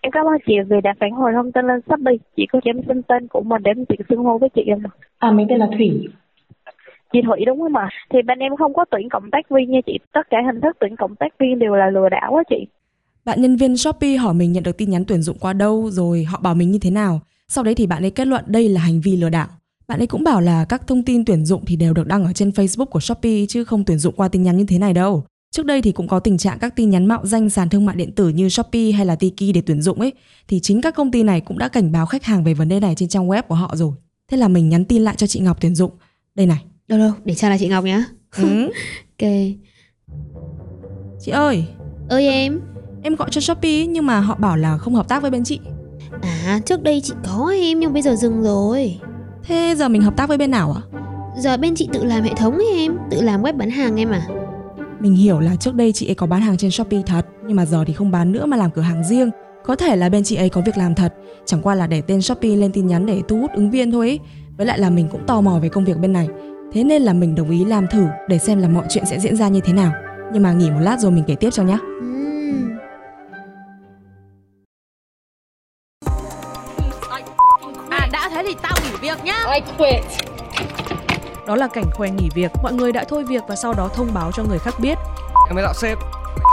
Em 0.00 0.12
cảm 0.12 0.26
ơn 0.26 0.38
chị 0.46 0.54
vì 0.68 0.76
đã 0.84 0.94
phản 1.00 1.10
hồi 1.10 1.32
thông 1.34 1.52
tin 1.52 1.66
lên 1.66 1.80
Shopee. 1.88 2.16
Chị 2.36 2.46
có 2.52 2.60
thể 2.64 2.72
xin 2.88 3.02
tên 3.02 3.28
của 3.28 3.40
mình 3.40 3.62
để 3.62 3.72
chị 3.88 3.96
xưng 4.08 4.24
hô 4.24 4.38
với 4.38 4.48
chị 4.54 4.62
em 4.66 4.86
ạ. 4.86 4.90
À 5.18 5.30
mình 5.30 5.46
tên 5.48 5.58
là 5.58 5.68
Thủy. 5.76 6.08
Chị 7.12 7.18
Thủy 7.26 7.44
đúng 7.46 7.60
không 7.60 7.76
ạ? 7.76 7.88
Thì 8.10 8.18
bên 8.22 8.38
em 8.38 8.56
không 8.56 8.74
có 8.74 8.84
tuyển 8.90 9.08
cộng 9.08 9.30
tác 9.30 9.50
viên 9.50 9.70
nha 9.70 9.80
chị. 9.86 9.98
Tất 10.12 10.30
cả 10.30 10.38
hình 10.46 10.60
thức 10.60 10.76
tuyển 10.80 10.96
cộng 10.96 11.16
tác 11.16 11.38
viên 11.38 11.58
đều 11.58 11.74
là 11.74 11.90
lừa 11.90 12.08
đảo 12.08 12.36
á 12.36 12.42
chị. 12.50 12.66
Bạn 13.24 13.42
nhân 13.42 13.56
viên 13.56 13.76
Shopee 13.76 14.16
hỏi 14.16 14.34
mình 14.34 14.52
nhận 14.52 14.62
được 14.62 14.78
tin 14.78 14.90
nhắn 14.90 15.04
tuyển 15.08 15.22
dụng 15.22 15.36
qua 15.40 15.52
đâu 15.52 15.90
rồi 15.90 16.24
họ 16.24 16.40
bảo 16.42 16.54
mình 16.54 16.70
như 16.70 16.78
thế 16.82 16.90
nào. 16.90 17.20
Sau 17.48 17.64
đấy 17.64 17.74
thì 17.74 17.86
bạn 17.86 18.04
ấy 18.04 18.10
kết 18.10 18.26
luận 18.26 18.44
đây 18.46 18.68
là 18.68 18.80
hành 18.80 19.00
vi 19.04 19.16
lừa 19.16 19.28
đảo. 19.28 19.46
Bạn 19.88 20.00
ấy 20.00 20.06
cũng 20.06 20.24
bảo 20.24 20.40
là 20.40 20.64
các 20.64 20.86
thông 20.86 21.02
tin 21.02 21.24
tuyển 21.24 21.44
dụng 21.46 21.64
thì 21.66 21.76
đều 21.76 21.94
được 21.94 22.06
đăng 22.06 22.24
ở 22.24 22.32
trên 22.32 22.50
Facebook 22.50 22.84
của 22.86 23.00
Shopee 23.00 23.46
chứ 23.48 23.64
không 23.64 23.84
tuyển 23.84 23.98
dụng 23.98 24.14
qua 24.16 24.28
tin 24.28 24.42
nhắn 24.42 24.56
như 24.56 24.64
thế 24.64 24.78
này 24.78 24.94
đâu. 24.94 25.24
Trước 25.50 25.66
đây 25.66 25.82
thì 25.82 25.92
cũng 25.92 26.08
có 26.08 26.20
tình 26.20 26.38
trạng 26.38 26.58
các 26.58 26.76
tin 26.76 26.90
nhắn 26.90 27.06
mạo 27.06 27.26
danh 27.26 27.50
sàn 27.50 27.68
thương 27.68 27.86
mại 27.86 27.96
điện 27.96 28.12
tử 28.12 28.28
như 28.28 28.48
Shopee 28.48 28.90
hay 28.90 29.06
là 29.06 29.16
Tiki 29.16 29.54
để 29.54 29.62
tuyển 29.66 29.82
dụng 29.82 30.00
ấy 30.00 30.12
thì 30.48 30.60
chính 30.60 30.80
các 30.80 30.94
công 30.94 31.10
ty 31.10 31.22
này 31.22 31.40
cũng 31.40 31.58
đã 31.58 31.68
cảnh 31.68 31.92
báo 31.92 32.06
khách 32.06 32.24
hàng 32.24 32.44
về 32.44 32.54
vấn 32.54 32.68
đề 32.68 32.80
này 32.80 32.94
trên 32.94 33.08
trang 33.08 33.28
web 33.28 33.42
của 33.42 33.54
họ 33.54 33.76
rồi. 33.76 33.92
Thế 34.28 34.36
là 34.36 34.48
mình 34.48 34.68
nhắn 34.68 34.84
tin 34.84 35.02
lại 35.02 35.14
cho 35.18 35.26
chị 35.26 35.40
Ngọc 35.40 35.60
tuyển 35.60 35.74
dụng. 35.74 35.90
Đây 36.34 36.46
này. 36.46 36.64
đâu 36.88 36.98
đâu 36.98 37.12
để 37.24 37.34
trả 37.34 37.48
lại 37.48 37.58
chị 37.58 37.68
Ngọc 37.68 37.84
nhá 37.84 38.04
Ừ. 38.36 38.42
ok 39.18 39.30
chị 41.20 41.32
ơi, 41.32 41.64
ơi 42.08 42.28
em 42.28 42.60
em 43.02 43.14
gọi 43.14 43.28
cho 43.30 43.40
Shopee 43.40 43.86
nhưng 43.86 44.06
mà 44.06 44.20
họ 44.20 44.34
bảo 44.34 44.56
là 44.56 44.78
không 44.78 44.94
hợp 44.94 45.08
tác 45.08 45.22
với 45.22 45.30
bên 45.30 45.44
chị. 45.44 45.60
à 46.22 46.60
trước 46.66 46.82
đây 46.82 47.00
chị 47.00 47.14
có 47.24 47.52
em 47.62 47.80
nhưng 47.80 47.92
bây 47.92 48.02
giờ 48.02 48.16
dừng 48.16 48.42
rồi 48.42 48.98
Thế 49.48 49.74
giờ 49.76 49.88
mình 49.88 50.02
hợp 50.02 50.16
tác 50.16 50.28
với 50.28 50.38
bên 50.38 50.50
nào 50.50 50.72
ạ? 50.72 50.82
giờ 51.38 51.56
bên 51.56 51.74
chị 51.74 51.88
tự 51.92 52.04
làm 52.04 52.22
hệ 52.22 52.34
thống 52.36 52.54
ấy 52.54 52.72
em 52.76 52.98
tự 53.10 53.20
làm 53.20 53.42
web 53.42 53.56
bán 53.56 53.70
hàng 53.70 54.00
em 54.00 54.10
à 54.10 54.22
Mình 55.00 55.14
hiểu 55.14 55.40
là 55.40 55.56
trước 55.56 55.74
đây 55.74 55.92
chị 55.92 56.08
ấy 56.08 56.14
có 56.14 56.26
bán 56.26 56.40
hàng 56.40 56.56
trên 56.56 56.70
Shopee 56.70 57.02
thật, 57.06 57.26
nhưng 57.46 57.56
mà 57.56 57.66
giờ 57.66 57.84
thì 57.86 57.92
không 57.92 58.10
bán 58.10 58.32
nữa 58.32 58.46
mà 58.46 58.56
làm 58.56 58.70
cửa 58.70 58.82
hàng 58.82 59.04
riêng. 59.04 59.30
Có 59.64 59.76
thể 59.76 59.96
là 59.96 60.08
bên 60.08 60.24
chị 60.24 60.36
ấy 60.36 60.48
có 60.48 60.60
việc 60.66 60.76
làm 60.78 60.94
thật, 60.94 61.14
chẳng 61.44 61.62
qua 61.62 61.74
là 61.74 61.86
để 61.86 62.00
tên 62.00 62.22
Shopee 62.22 62.56
lên 62.56 62.72
tin 62.72 62.86
nhắn 62.86 63.06
để 63.06 63.22
thu 63.28 63.38
hút 63.40 63.50
ứng 63.54 63.70
viên 63.70 63.92
thôi 63.92 64.08
ấy. 64.08 64.20
Với 64.56 64.66
lại 64.66 64.78
là 64.78 64.90
mình 64.90 65.08
cũng 65.10 65.26
tò 65.26 65.40
mò 65.40 65.58
về 65.62 65.68
công 65.68 65.84
việc 65.84 65.98
bên 65.98 66.12
này. 66.12 66.28
Thế 66.72 66.84
nên 66.84 67.02
là 67.02 67.12
mình 67.12 67.34
đồng 67.34 67.50
ý 67.50 67.64
làm 67.64 67.86
thử 67.86 68.06
để 68.28 68.38
xem 68.38 68.58
là 68.58 68.68
mọi 68.68 68.84
chuyện 68.88 69.04
sẽ 69.06 69.20
diễn 69.20 69.36
ra 69.36 69.48
như 69.48 69.60
thế 69.64 69.72
nào. 69.72 69.92
Nhưng 70.32 70.42
mà 70.42 70.52
nghỉ 70.52 70.70
một 70.70 70.80
lát 70.80 71.00
rồi 71.00 71.10
mình 71.12 71.24
kể 71.26 71.34
tiếp 71.34 71.50
cho 71.50 71.62
nhá. 71.62 71.78
Ừm. 72.00 72.15
Việc 79.78 79.78
nhá 79.78 80.00
Đó 81.46 81.56
là 81.56 81.68
cảnh 81.68 81.90
khoe 81.94 82.10
nghỉ 82.10 82.28
việc, 82.34 82.50
mọi 82.62 82.72
người 82.72 82.92
đã 82.92 83.04
thôi 83.08 83.24
việc 83.24 83.42
và 83.48 83.56
sau 83.56 83.74
đó 83.74 83.88
thông 83.94 84.08
báo 84.14 84.30
cho 84.32 84.42
người 84.42 84.58
khác 84.58 84.74
biết. 84.80 84.98
Em 85.48 85.54
mới 85.54 85.64
tạo 85.64 85.74
sếp 85.74 85.98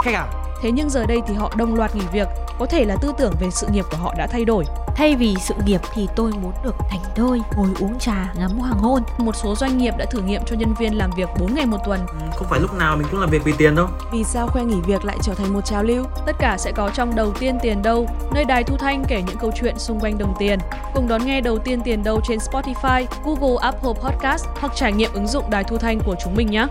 Khách 0.05 0.13
à 0.13 0.27
Thế 0.61 0.71
nhưng 0.71 0.89
giờ 0.89 1.05
đây 1.05 1.21
thì 1.27 1.33
họ 1.33 1.51
đồng 1.57 1.75
loạt 1.75 1.95
nghỉ 1.95 2.05
việc, 2.11 2.27
có 2.59 2.65
thể 2.65 2.85
là 2.85 2.95
tư 3.01 3.13
tưởng 3.17 3.33
về 3.39 3.49
sự 3.51 3.67
nghiệp 3.71 3.85
của 3.91 3.97
họ 3.97 4.13
đã 4.17 4.27
thay 4.27 4.45
đổi. 4.45 4.65
Thay 4.95 5.15
vì 5.15 5.35
sự 5.39 5.53
nghiệp 5.65 5.81
thì 5.93 6.07
tôi 6.15 6.31
muốn 6.31 6.53
được 6.63 6.75
thành 6.89 6.99
đôi 7.17 7.41
Ngồi 7.55 7.69
uống 7.79 7.99
trà 7.99 8.33
ngắm 8.39 8.51
hoàng 8.59 8.77
hôn 8.77 9.03
Một 9.17 9.35
số 9.35 9.55
doanh 9.55 9.77
nghiệp 9.77 9.93
đã 9.97 10.05
thử 10.05 10.21
nghiệm 10.21 10.41
cho 10.45 10.55
nhân 10.55 10.73
viên 10.79 10.97
làm 10.97 11.11
việc 11.17 11.29
4 11.39 11.55
ngày 11.55 11.65
một 11.65 11.77
tuần. 11.85 11.99
Ừ, 12.07 12.15
Không 12.35 12.47
phải 12.49 12.59
lúc 12.59 12.73
nào 12.73 12.97
mình 12.97 13.07
cũng 13.11 13.19
làm 13.19 13.29
việc 13.29 13.43
vì 13.43 13.53
tiền 13.57 13.75
đâu 13.75 13.87
Vì 14.11 14.23
sao 14.23 14.47
khoe 14.47 14.63
nghỉ 14.63 14.81
việc 14.85 15.05
lại 15.05 15.17
trở 15.21 15.33
thành 15.33 15.53
một 15.53 15.65
trào 15.65 15.83
lưu? 15.83 16.05
Tất 16.25 16.35
cả 16.39 16.57
sẽ 16.59 16.71
có 16.71 16.89
trong 16.93 17.15
Đầu 17.15 17.33
tiên 17.39 17.57
tiền 17.61 17.81
đâu, 17.81 18.07
nơi 18.33 18.45
đài 18.45 18.63
Thu 18.63 18.77
Thanh 18.77 19.03
kể 19.07 19.21
những 19.27 19.37
câu 19.37 19.51
chuyện 19.55 19.79
xung 19.79 19.99
quanh 19.99 20.17
đồng 20.17 20.33
tiền. 20.39 20.59
Cùng 20.93 21.07
đón 21.07 21.25
nghe 21.25 21.41
Đầu 21.41 21.57
tiên 21.57 21.81
tiền 21.83 22.03
đâu 22.03 22.21
trên 22.27 22.39
Spotify, 22.39 23.05
Google, 23.23 23.55
Apple 23.61 23.93
Podcast 23.93 24.45
hoặc 24.59 24.71
trải 24.75 24.91
nghiệm 24.91 25.13
ứng 25.13 25.27
dụng 25.27 25.49
đài 25.49 25.63
Thu 25.63 25.77
Thanh 25.77 25.99
của 25.99 26.15
chúng 26.23 26.35
mình 26.35 26.51
nhé. 26.51 26.67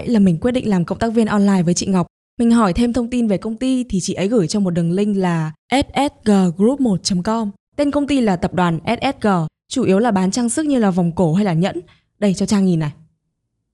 Vậy 0.00 0.08
là 0.08 0.18
mình 0.18 0.38
quyết 0.40 0.52
định 0.52 0.68
làm 0.68 0.84
cộng 0.84 0.98
tác 0.98 1.08
viên 1.08 1.26
online 1.26 1.62
với 1.62 1.74
chị 1.74 1.86
Ngọc. 1.86 2.06
Mình 2.38 2.50
hỏi 2.50 2.72
thêm 2.72 2.92
thông 2.92 3.10
tin 3.10 3.28
về 3.28 3.36
công 3.36 3.56
ty 3.56 3.84
thì 3.84 4.00
chị 4.00 4.14
ấy 4.14 4.28
gửi 4.28 4.48
cho 4.48 4.60
một 4.60 4.70
đường 4.70 4.92
link 4.92 5.16
là 5.16 5.52
ssggroup1.com. 5.72 7.50
Tên 7.76 7.90
công 7.90 8.06
ty 8.06 8.20
là 8.20 8.36
tập 8.36 8.54
đoàn 8.54 8.78
SSG, 8.86 9.28
chủ 9.68 9.82
yếu 9.82 9.98
là 9.98 10.10
bán 10.10 10.30
trang 10.30 10.48
sức 10.48 10.66
như 10.66 10.78
là 10.78 10.90
vòng 10.90 11.12
cổ 11.12 11.34
hay 11.34 11.44
là 11.44 11.52
nhẫn. 11.52 11.80
Đây 12.18 12.34
cho 12.34 12.46
Trang 12.46 12.64
nhìn 12.64 12.78
này. 12.78 12.90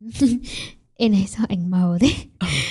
Ê 0.97 1.09
này 1.09 1.27
sao 1.29 1.47
ảnh 1.49 1.71
mờ 1.71 1.99
thế 2.01 2.09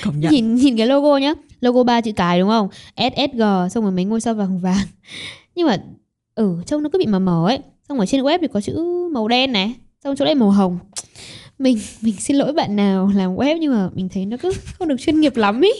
công 0.04 0.20
nhận. 0.20 0.32
nhìn 0.32 0.54
nhìn 0.54 0.76
cái 0.76 0.86
logo 0.86 1.18
nhá 1.18 1.34
logo 1.60 1.82
ba 1.82 2.00
chữ 2.00 2.12
cái 2.16 2.40
đúng 2.40 2.48
không 2.48 2.68
SSG 2.96 3.42
xong 3.70 3.84
rồi 3.84 3.92
mấy 3.92 4.04
ngôi 4.04 4.20
sao 4.20 4.34
vàng 4.34 4.58
vàng 4.58 4.86
nhưng 5.54 5.66
mà 5.66 5.84
ừ 6.34 6.62
trông 6.66 6.82
nó 6.82 6.88
cứ 6.92 6.98
bị 6.98 7.06
mờ 7.06 7.18
mờ 7.18 7.46
ấy 7.46 7.58
xong 7.88 7.98
ở 7.98 8.06
trên 8.06 8.22
web 8.22 8.38
thì 8.40 8.48
có 8.52 8.60
chữ 8.60 8.84
màu 9.12 9.28
đen 9.28 9.52
này 9.52 9.74
xong 10.04 10.16
chỗ 10.16 10.24
đây 10.24 10.34
màu 10.34 10.50
hồng 10.50 10.78
mình 11.58 11.78
mình 12.00 12.14
xin 12.18 12.36
lỗi 12.36 12.52
bạn 12.52 12.76
nào 12.76 13.10
làm 13.14 13.36
web 13.36 13.58
nhưng 13.58 13.72
mà 13.72 13.90
mình 13.94 14.08
thấy 14.08 14.26
nó 14.26 14.36
cứ 14.42 14.52
không 14.78 14.88
được 14.88 14.96
chuyên 14.98 15.20
nghiệp 15.20 15.36
lắm 15.36 15.60
ý 15.60 15.70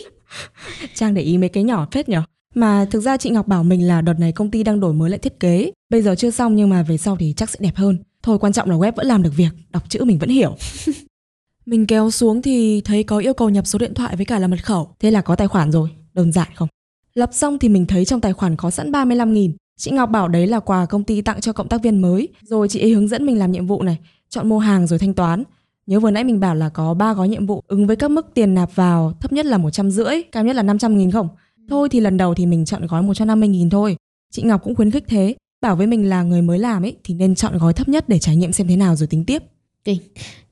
Trang 0.95 1.15
để 1.15 1.23
ý 1.23 1.39
mấy 1.39 1.49
cái 1.49 1.63
nhỏ 1.63 1.87
phết 1.93 2.09
nhở. 2.09 2.23
Mà 2.55 2.87
thực 2.91 3.01
ra 3.01 3.17
chị 3.17 3.31
Ngọc 3.31 3.49
bảo 3.49 3.65
mình 3.65 3.87
là 3.87 4.01
đợt 4.01 4.19
này 4.19 4.33
công 4.33 4.51
ty 4.51 4.63
đang 4.63 4.81
đổi 4.81 4.93
mới 4.93 5.11
lại 5.11 5.19
thiết 5.19 5.41
kế. 5.41 5.71
Bây 5.91 6.03
giờ 6.03 6.15
chưa 6.19 6.31
xong 6.31 6.57
nhưng 6.57 6.71
mà 6.71 6.83
về 6.83 6.97
sau 6.97 7.17
thì 7.17 7.35
chắc 7.37 7.51
sẽ 7.51 7.59
đẹp 7.63 7.77
hơn. 7.77 7.99
Thôi 8.23 8.39
quan 8.39 8.53
trọng 8.53 8.71
là 8.71 8.77
web 8.77 8.93
vẫn 8.97 9.07
làm 9.07 9.23
được 9.23 9.33
việc, 9.37 9.51
đọc 9.71 9.83
chữ 9.89 10.05
mình 10.05 10.19
vẫn 10.19 10.29
hiểu. 10.29 10.57
mình 11.67 11.87
kéo 11.87 12.11
xuống 12.11 12.43
thì 12.43 12.81
thấy 12.81 13.03
có 13.03 13.19
yêu 13.19 13.35
cầu 13.35 13.51
nhập 13.51 13.67
số 13.67 13.79
điện 13.79 13.95
thoại 13.95 14.17
với 14.17 14.25
cả 14.25 14.39
là 14.39 14.47
mật 14.47 14.65
khẩu. 14.65 14.95
Thế 15.01 15.11
là 15.11 15.21
có 15.21 15.37
tài 15.37 15.49
khoản 15.49 15.73
rồi, 15.73 15.89
đơn 16.15 16.33
giản 16.33 16.49
không? 16.55 16.69
Lập 17.15 17.31
xong 17.33 17.59
thì 17.59 17.69
mình 17.69 17.87
thấy 17.87 18.05
trong 18.05 18.21
tài 18.21 18.33
khoản 18.33 18.57
có 18.57 18.71
sẵn 18.71 18.93
35.000. 18.93 19.53
Chị 19.79 19.91
Ngọc 19.91 20.11
bảo 20.11 20.29
đấy 20.29 20.47
là 20.47 20.61
quà 20.61 20.87
công 20.87 21.05
ty 21.05 21.21
tặng 21.21 21.41
cho 21.41 21.53
cộng 21.53 21.69
tác 21.69 21.83
viên 21.83 22.03
mới. 22.03 22.29
Rồi 22.43 22.69
chị 22.69 22.81
ấy 22.81 22.91
hướng 22.91 23.09
dẫn 23.09 23.27
mình 23.27 23.39
làm 23.39 23.53
nhiệm 23.53 23.67
vụ 23.67 23.83
này, 23.83 23.99
chọn 24.29 24.49
mua 24.49 24.59
hàng 24.59 24.87
rồi 24.87 24.99
thanh 24.99 25.15
toán. 25.15 25.43
Nhớ 25.87 26.01
vừa 26.01 26.11
nãy 26.11 26.25
mình 26.25 26.41
bảo 26.41 26.55
là 26.55 26.69
có 26.69 26.95
3 26.95 27.15
gói 27.15 27.29
nhiệm 27.29 27.47
vụ 27.47 27.63
ứng 27.69 27.87
với 27.87 27.97
các 27.97 28.11
mức 28.11 28.27
tiền 28.35 28.55
nạp 28.55 28.75
vào 28.75 29.13
thấp 29.21 29.33
nhất 29.33 29.47
là 29.47 29.59
150, 29.59 30.23
cao 30.33 30.45
nhất 30.45 30.57
là 30.57 30.63
500 30.63 30.99
nghìn 30.99 31.11
không? 31.11 31.29
Thôi 31.69 31.89
thì 31.89 32.01
lần 32.01 32.17
đầu 32.17 32.35
thì 32.35 32.47
mình 32.47 32.65
chọn 32.65 32.87
gói 32.87 33.03
150 33.03 33.49
nghìn 33.49 33.71
thôi. 33.71 33.97
Chị 34.33 34.43
Ngọc 34.43 34.61
cũng 34.65 34.75
khuyến 34.75 34.91
khích 34.91 35.05
thế, 35.09 35.35
bảo 35.61 35.77
với 35.77 35.87
mình 35.87 36.09
là 36.09 36.23
người 36.23 36.43
mới 36.43 36.59
làm 36.59 36.85
ấy 36.85 36.97
thì 37.05 37.15
nên 37.15 37.35
chọn 37.35 37.59
gói 37.59 37.73
thấp 37.73 37.89
nhất 37.89 38.09
để 38.09 38.19
trải 38.19 38.37
nghiệm 38.37 38.53
xem 38.53 38.69
thế 38.69 38.77
nào 38.77 38.97
rồi 38.97 39.07
tính 39.07 39.25
tiếp. 39.25 39.43
kinh 39.85 39.99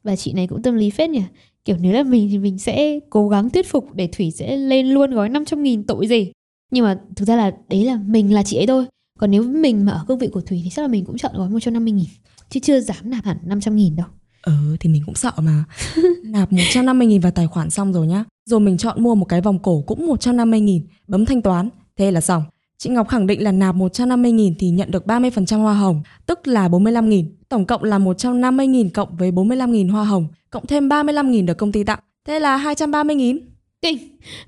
và 0.05 0.17
chị 0.17 0.33
này 0.33 0.47
cũng 0.47 0.63
tâm 0.63 0.75
lý 0.75 0.91
phết 0.91 1.11
nhỉ 1.11 1.23
kiểu 1.65 1.77
nếu 1.81 1.93
là 1.93 2.03
mình 2.03 2.29
thì 2.31 2.39
mình 2.39 2.59
sẽ 2.59 3.01
cố 3.11 3.29
gắng 3.29 3.51
thuyết 3.51 3.67
phục 3.69 3.95
để 3.95 4.09
thủy 4.13 4.31
sẽ 4.31 4.57
lên 4.57 4.87
luôn 4.87 5.11
gói 5.11 5.29
500 5.29 5.63
nghìn 5.63 5.85
tội 5.85 6.07
gì 6.07 6.33
nhưng 6.71 6.85
mà 6.85 7.01
thực 7.17 7.25
ra 7.25 7.37
là 7.37 7.51
đấy 7.69 7.85
là 7.85 7.99
mình 8.07 8.35
là 8.35 8.43
chị 8.43 8.57
ấy 8.57 8.67
thôi 8.67 8.85
còn 9.19 9.31
nếu 9.31 9.43
mình 9.43 9.85
mà 9.85 9.93
ở 9.93 10.05
cương 10.09 10.19
vị 10.19 10.29
của 10.29 10.41
thủy 10.41 10.61
thì 10.65 10.71
chắc 10.71 10.83
là 10.83 10.89
mình 10.89 11.05
cũng 11.05 11.19
chọn 11.19 11.33
gói 11.37 11.51
150 11.51 11.93
nghìn 11.93 12.07
chứ 12.51 12.61
chưa 12.61 12.81
dám 12.81 13.11
nạp 13.11 13.25
hẳn 13.25 13.37
500 13.45 13.77
nghìn 13.77 13.97
đâu 13.97 14.07
Ừ 14.45 14.53
thì 14.81 14.91
mình 14.91 15.03
cũng 15.07 15.15
sợ 15.15 15.33
mà. 15.37 15.65
Nạp 16.25 16.53
150 16.53 17.07
nghìn 17.07 17.21
vào 17.21 17.33
tài 17.33 17.47
khoản 17.47 17.71
xong 17.71 17.93
rồi 17.93 18.07
nhá. 18.07 18.25
Rồi 18.47 18.61
mình 18.61 18.79
chọn 18.79 19.03
mua 19.03 19.15
một 19.15 19.25
cái 19.25 19.41
vòng 19.41 19.59
cổ 19.59 19.85
cũng 19.87 20.07
150 20.07 20.61
nghìn, 20.61 20.87
bấm 21.09 21.27
thanh 21.27 21.43
toán. 21.43 21.69
Thế 21.97 22.11
là 22.11 22.21
xong. 22.21 22.43
Chị 22.79 22.91
Ngọc 22.91 23.09
khẳng 23.09 23.27
định 23.27 23.43
là 23.43 23.53
nạp 23.53 23.75
150 23.75 24.33
nghìn 24.33 24.55
thì 24.59 24.71
nhận 24.71 24.91
được 24.91 25.07
30% 25.07 25.59
hoa 25.59 25.75
hồng, 25.75 26.03
tức 26.27 26.47
là 26.47 26.69
45 26.69 27.09
nghìn. 27.09 27.37
Tổng 27.49 27.67
cộng 27.67 27.85
là 27.85 27.99
150 27.99 28.67
nghìn 28.67 28.91
cộng 28.91 29.17
với 29.17 29.31
45 29.31 29.73
nghìn 29.73 29.89
hoa 29.89 30.05
hồng, 30.05 30.29
cộng 30.51 30.67
thêm 30.67 30.89
35 30.89 31.31
nghìn 31.31 31.47
được 31.47 31.59
công 31.59 31.73
ty 31.73 31.85
tặng. 31.85 31.99
Thế 32.27 32.41
là 32.41 32.57
230 32.57 33.17
nghìn. 33.17 33.39
kinh 33.83 33.99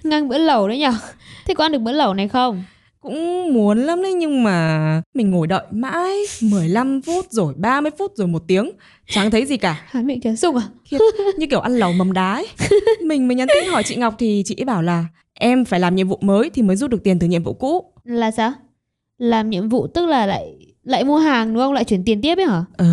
ngang 0.03 0.29
bữa 0.29 0.39
lẩu 0.39 0.69
đấy 0.69 0.79
nhở 0.79 0.93
thế 1.47 1.55
có 1.55 1.65
ăn 1.65 1.73
được 1.73 1.79
bữa 1.79 1.93
lẩu 1.93 2.15
này 2.15 2.29
không 2.29 2.65
Cũng 3.07 3.53
muốn 3.55 3.79
lắm 3.79 4.03
đấy 4.03 4.13
nhưng 4.13 4.43
mà 4.43 5.03
mình 5.15 5.31
ngồi 5.31 5.47
đợi 5.47 5.67
mãi 5.71 6.13
15 6.43 7.03
phút 7.03 7.27
rồi 7.31 7.55
30 7.57 7.91
phút 7.99 8.13
rồi 8.17 8.27
một 8.27 8.43
tiếng 8.47 8.71
Chẳng 9.09 9.31
thấy 9.31 9.47
gì 9.47 9.57
cả 9.57 9.83
há 9.87 10.03
miệng 10.03 10.21
chả 10.21 10.37
sung 10.37 10.57
à 10.57 10.63
Khiếp, 10.85 10.99
như 11.39 11.47
kiểu 11.47 11.61
ăn 11.61 11.77
lẩu 11.77 11.93
mầm 11.93 12.13
đá 12.13 12.33
ấy. 12.35 12.47
Mình 13.03 13.29
mới 13.29 13.35
nhắn 13.35 13.49
tin 13.55 13.73
hỏi 13.73 13.83
chị 13.83 13.97
Ngọc 13.97 14.15
thì 14.19 14.43
chị 14.47 14.55
ấy 14.59 14.65
bảo 14.65 14.83
là 14.83 15.05
em 15.35 15.65
phải 15.65 15.81
làm 15.81 15.97
nhiệm 15.97 16.09
vụ 16.09 16.19
mới 16.21 16.51
thì 16.51 16.63
mới 16.63 16.77
rút 16.77 16.91
được 16.91 17.03
tiền 17.05 17.19
từ 17.19 17.27
nhiệm 17.27 17.43
vụ 17.43 17.53
cũ. 17.53 17.93
Là 18.05 18.31
sao? 18.31 18.53
Làm 19.19 19.51
nhiệm 19.51 19.69
vụ 19.69 19.87
tức 19.87 20.07
là 20.07 20.27
lại 20.27 20.57
lại 20.83 21.05
mua 21.05 21.19
hàng 21.19 21.55
đúng 21.55 21.63
không? 21.63 21.73
Lại 21.73 21.85
chuyển 21.85 22.05
tiền 22.05 22.23
tiếp 22.23 22.39
ấy 22.39 22.47
hả? 22.47 22.65
Ờ. 22.77 22.87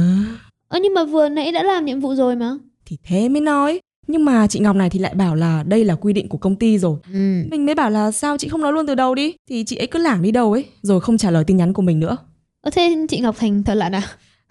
Ơ 0.67 0.79
nhưng 0.83 0.93
mà 0.93 1.03
vừa 1.03 1.29
nãy 1.29 1.51
đã 1.51 1.63
làm 1.63 1.85
nhiệm 1.85 1.99
vụ 1.99 2.15
rồi 2.15 2.35
mà. 2.35 2.51
Thì 2.85 2.97
thế 3.03 3.29
mới 3.29 3.41
nói. 3.41 3.79
Nhưng 4.07 4.25
mà 4.25 4.47
chị 4.47 4.59
Ngọc 4.59 4.75
này 4.75 4.89
thì 4.89 4.99
lại 4.99 5.13
bảo 5.15 5.35
là 5.35 5.63
đây 5.67 5.85
là 5.85 5.95
quy 5.95 6.13
định 6.13 6.29
của 6.29 6.37
công 6.37 6.55
ty 6.55 6.77
rồi. 6.79 6.97
Ừ. 7.13 7.43
Mình 7.51 7.65
mới 7.65 7.75
bảo 7.75 7.89
là 7.89 8.11
sao 8.11 8.37
chị 8.37 8.47
không 8.49 8.61
nói 8.61 8.73
luôn 8.73 8.87
từ 8.87 8.95
đầu 8.95 9.15
đi. 9.15 9.33
Thì 9.49 9.63
chị 9.63 9.75
ấy 9.75 9.87
cứ 9.87 9.99
lảng 9.99 10.21
đi 10.21 10.31
đâu 10.31 10.51
ấy, 10.51 10.65
rồi 10.81 11.01
không 11.01 11.17
trả 11.17 11.31
lời 11.31 11.43
tin 11.43 11.57
nhắn 11.57 11.73
của 11.73 11.81
mình 11.81 11.99
nữa. 11.99 12.17
Ơ 12.61 12.71
thế 12.73 13.05
chị 13.09 13.19
Ngọc 13.19 13.35
Thành 13.39 13.63
thật 13.63 13.73
lạ 13.75 13.89
à? 13.93 14.01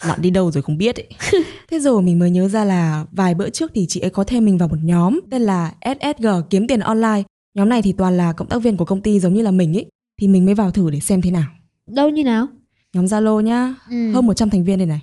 Lặn 0.07 0.23
đi 0.23 0.31
đâu 0.31 0.51
rồi 0.51 0.63
không 0.63 0.79
biết 0.79 0.97
ấy. 0.97 1.07
Thế 1.71 1.79
rồi 1.79 2.03
mình 2.03 2.19
mới 2.19 2.31
nhớ 2.31 2.49
ra 2.49 2.65
là 2.65 3.05
vài 3.13 3.35
bữa 3.35 3.51
trước 3.51 3.71
thì 3.75 3.87
chị 3.89 4.01
ấy 4.01 4.11
có 4.11 4.25
thêm 4.25 4.45
mình 4.45 4.59
vào 4.59 4.69
một 4.69 4.77
nhóm 4.83 5.21
tên 5.31 5.43
là 5.43 5.73
SSG 5.85 6.27
kiếm 6.51 6.67
tiền 6.67 6.81
online. 6.81 7.23
Nhóm 7.55 7.69
này 7.69 7.83
thì 7.83 7.93
toàn 7.93 8.17
là 8.17 8.33
cộng 8.33 8.49
tác 8.49 8.59
viên 8.63 8.77
của 8.77 8.85
công 8.85 9.01
ty 9.01 9.21
giống 9.21 9.35
như 9.35 9.43
là 9.43 9.51
mình 9.51 9.77
ấy. 9.77 9.87
Thì 10.21 10.29
mình 10.29 10.45
mới 10.45 10.55
vào 10.55 10.71
thử 10.71 10.91
để 10.91 11.01
xem 11.01 11.23
thế 11.23 11.31
nào. 11.31 11.45
Đâu 11.87 12.09
như 12.09 12.25
nào? 12.25 12.47
Nhóm 12.93 13.05
Zalo 13.05 13.41
nhá, 13.41 13.75
Ừ. 13.91 14.13
hơn 14.13 14.27
100 14.27 14.51
thành 14.51 14.65
viên 14.65 14.79
đây 14.79 14.87
này. 14.87 15.01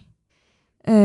Ờ, 0.84 0.96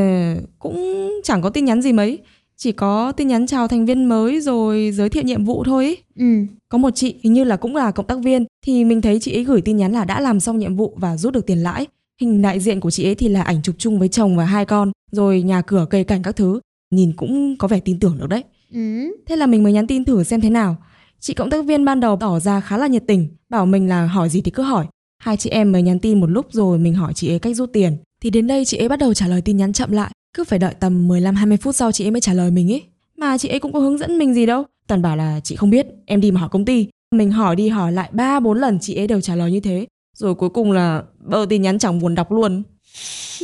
cũng 0.59 1.11
chẳng 1.25 1.43
có 1.43 1.51
tin 1.51 1.65
nhắn 1.65 1.83
gì 1.83 1.93
mấy. 1.93 2.19
Chỉ 2.57 2.73
có 2.73 3.13
tin 3.13 3.29
nhắn 3.29 3.47
chào 3.47 3.69
thành 3.69 3.87
viên 3.87 4.05
mới 4.05 4.41
rồi 4.41 4.91
giới 4.95 5.09
thiệu 5.09 5.23
nhiệm 5.23 5.45
vụ 5.45 5.65
thôi 5.65 5.85
ấy. 5.85 5.99
Ừ. 6.17 6.47
Có 6.69 6.79
một 6.79 6.91
chị 6.95 7.15
hình 7.23 7.33
như 7.33 7.45
là 7.45 7.57
cũng 7.57 7.77
là 7.77 7.91
cộng 7.91 8.07
tác 8.07 8.19
viên 8.19 8.47
thì 8.67 8.85
mình 8.85 9.03
thấy 9.03 9.21
chị 9.21 9.33
ấy 9.33 9.45
gửi 9.45 9.61
tin 9.61 9.77
nhắn 9.77 9.93
là 9.93 10.05
đã 10.05 10.21
làm 10.21 10.41
xong 10.41 10.59
nhiệm 10.59 10.77
vụ 10.77 10.95
và 10.97 11.17
rút 11.17 11.33
được 11.33 11.47
tiền 11.47 11.59
lãi. 11.59 11.87
Hình 12.21 12.43
đại 12.43 12.61
diện 12.61 12.81
của 12.81 12.91
chị 12.91 13.09
ấy 13.09 13.15
thì 13.15 13.29
là 13.29 13.43
ảnh 13.43 13.63
chụp 13.63 13.75
chung 13.79 13.99
với 13.99 14.09
chồng 14.09 14.37
và 14.37 14.45
hai 14.45 14.65
con, 14.65 14.93
rồi 15.13 15.43
nhà 15.43 15.63
cửa 15.63 15.87
cây 15.91 16.05
cảnh 16.05 16.23
các 16.23 16.37
thứ. 16.37 16.61
Nhìn 16.91 17.13
cũng 17.17 17.57
có 17.57 17.69
vẻ 17.69 17.81
tin 17.81 17.99
tưởng 17.99 18.19
được 18.19 18.29
đấy. 18.29 18.45
Ừ. 18.73 19.13
Thế 19.27 19.37
là 19.37 19.47
mình 19.47 19.63
mới 19.63 19.73
nhắn 19.73 19.87
tin 19.87 20.05
thử 20.05 20.25
xem 20.25 20.41
thế 20.41 20.51
nào. 20.51 20.77
Chị 21.21 21.35
cộng 21.35 21.51
tác 21.51 21.65
viên 21.65 21.85
ban 21.85 22.01
đầu 22.01 22.17
tỏ 22.17 22.41
ra 22.41 22.61
khá 22.61 22.79
là 22.79 22.87
nhiệt 22.87 23.03
tình, 23.07 23.29
bảo 23.49 23.67
mình 23.67 23.89
là 23.89 24.07
hỏi 24.07 24.29
gì 24.29 24.41
thì 24.41 24.51
cứ 24.51 24.63
hỏi. 24.63 24.87
Hai 25.19 25.37
chị 25.37 25.51
em 25.51 25.73
mới 25.73 25.83
nhắn 25.83 25.99
tin 25.99 26.21
một 26.21 26.31
lúc 26.31 26.47
rồi 26.51 26.79
mình 26.79 26.95
hỏi 26.95 27.15
chị 27.15 27.29
ấy 27.33 27.39
cách 27.39 27.57
rút 27.57 27.73
tiền. 27.73 27.97
Thì 28.23 28.31
đến 28.31 28.47
đây 28.47 28.65
chị 28.65 28.77
ấy 28.79 28.89
bắt 28.89 28.99
đầu 28.99 29.15
trả 29.15 29.27
lời 29.27 29.41
tin 29.41 29.57
nhắn 29.57 29.73
chậm 29.73 29.93
lại, 29.93 30.11
cứ 30.35 30.45
phải 30.45 30.59
đợi 30.59 30.75
tầm 30.81 31.09
15-20 31.09 31.57
phút 31.57 31.77
sau 31.77 31.93
chị 31.93 32.05
ấy 32.05 32.11
mới 32.11 32.21
trả 32.21 32.33
lời 32.33 32.51
mình 32.51 32.73
ấy. 32.73 32.83
Mà 33.17 33.39
chị 33.39 33.49
ấy 33.49 33.59
cũng 33.59 33.73
có 33.73 33.79
hướng 33.79 33.99
dẫn 33.99 34.19
mình 34.19 34.35
gì 34.35 34.47
đâu. 34.47 34.65
Toàn 34.87 35.03
bảo 35.03 35.17
là 35.17 35.41
chị 35.45 35.57
không 35.57 35.71
biết, 35.71 35.87
em 36.07 36.21
đi 36.21 36.31
mà 36.31 36.41
hỏi 36.41 36.49
công 36.53 36.65
ty. 36.65 36.89
Mình 37.11 37.31
hỏi 37.31 37.57
đi 37.57 37.69
hỏi 37.69 37.93
lại 37.93 38.11
3-4 38.13 38.53
lần 38.53 38.79
chị 38.81 38.95
ấy 38.95 39.07
đều 39.07 39.21
trả 39.21 39.35
lời 39.35 39.53
như 39.53 39.61
thế. 39.61 39.87
Rồi 40.17 40.35
cuối 40.35 40.49
cùng 40.49 40.73
là 40.73 41.03
bơ 41.19 41.47
tin 41.49 41.63
nhắn 41.63 41.79
chẳng 41.79 41.99
buồn 41.99 42.15
đọc 42.15 42.33
luôn. 42.33 42.63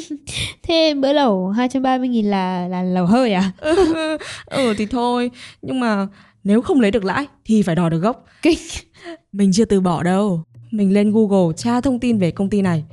Thế 0.62 0.94
bữa 0.94 1.12
lẩu 1.12 1.48
230 1.48 2.08
nghìn 2.08 2.26
là 2.26 2.68
là 2.68 2.82
lẩu 2.82 3.06
hơi 3.06 3.32
à? 3.32 3.52
ừ 4.46 4.74
thì 4.78 4.86
thôi, 4.86 5.30
nhưng 5.62 5.80
mà 5.80 6.06
nếu 6.44 6.62
không 6.62 6.80
lấy 6.80 6.90
được 6.90 7.04
lãi 7.04 7.26
thì 7.44 7.62
phải 7.62 7.74
đòi 7.74 7.90
được 7.90 7.98
gốc. 7.98 8.24
Kinh. 8.42 8.58
Mình 9.32 9.50
chưa 9.52 9.64
từ 9.64 9.80
bỏ 9.80 10.02
đâu. 10.02 10.42
Mình 10.70 10.92
lên 10.92 11.12
Google 11.12 11.54
tra 11.56 11.80
thông 11.80 12.00
tin 12.00 12.18
về 12.18 12.30
công 12.30 12.50
ty 12.50 12.62
này. 12.62 12.84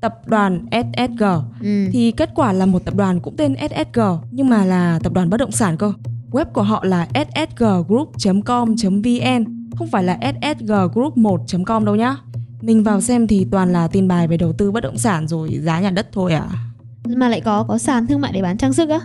Tập 0.00 0.14
đoàn 0.26 0.66
SSG 0.70 1.22
Ừ. 1.60 1.88
thì 1.92 2.10
kết 2.12 2.30
quả 2.34 2.52
là 2.52 2.66
một 2.66 2.84
tập 2.84 2.94
đoàn 2.94 3.20
cũng 3.20 3.36
tên 3.36 3.54
SSG 3.70 4.00
nhưng 4.30 4.48
mà 4.48 4.64
là 4.64 4.98
tập 5.02 5.12
đoàn 5.12 5.30
bất 5.30 5.36
động 5.36 5.52
sản 5.52 5.76
cơ. 5.76 5.92
Web 6.30 6.44
của 6.44 6.62
họ 6.62 6.84
là 6.84 7.08
ssggroup.com.vn 7.14 9.44
không 9.76 9.88
phải 9.88 10.04
là 10.04 10.18
ssggroup1.com 10.22 11.84
đâu 11.84 11.96
nhá. 11.96 12.16
Mình 12.62 12.82
vào 12.82 13.00
xem 13.00 13.26
thì 13.26 13.46
toàn 13.50 13.72
là 13.72 13.88
tin 13.88 14.08
bài 14.08 14.28
về 14.28 14.36
đầu 14.36 14.52
tư 14.52 14.70
bất 14.70 14.80
động 14.80 14.98
sản 14.98 15.28
rồi 15.28 15.58
giá 15.62 15.80
nhà 15.80 15.90
đất 15.90 16.08
thôi 16.12 16.32
à. 16.32 16.48
Mà 17.16 17.28
lại 17.28 17.40
có 17.40 17.62
có 17.62 17.78
sàn 17.78 18.06
thương 18.06 18.20
mại 18.20 18.32
để 18.32 18.42
bán 18.42 18.58
trang 18.58 18.72
sức 18.72 18.88
á? 18.88 19.00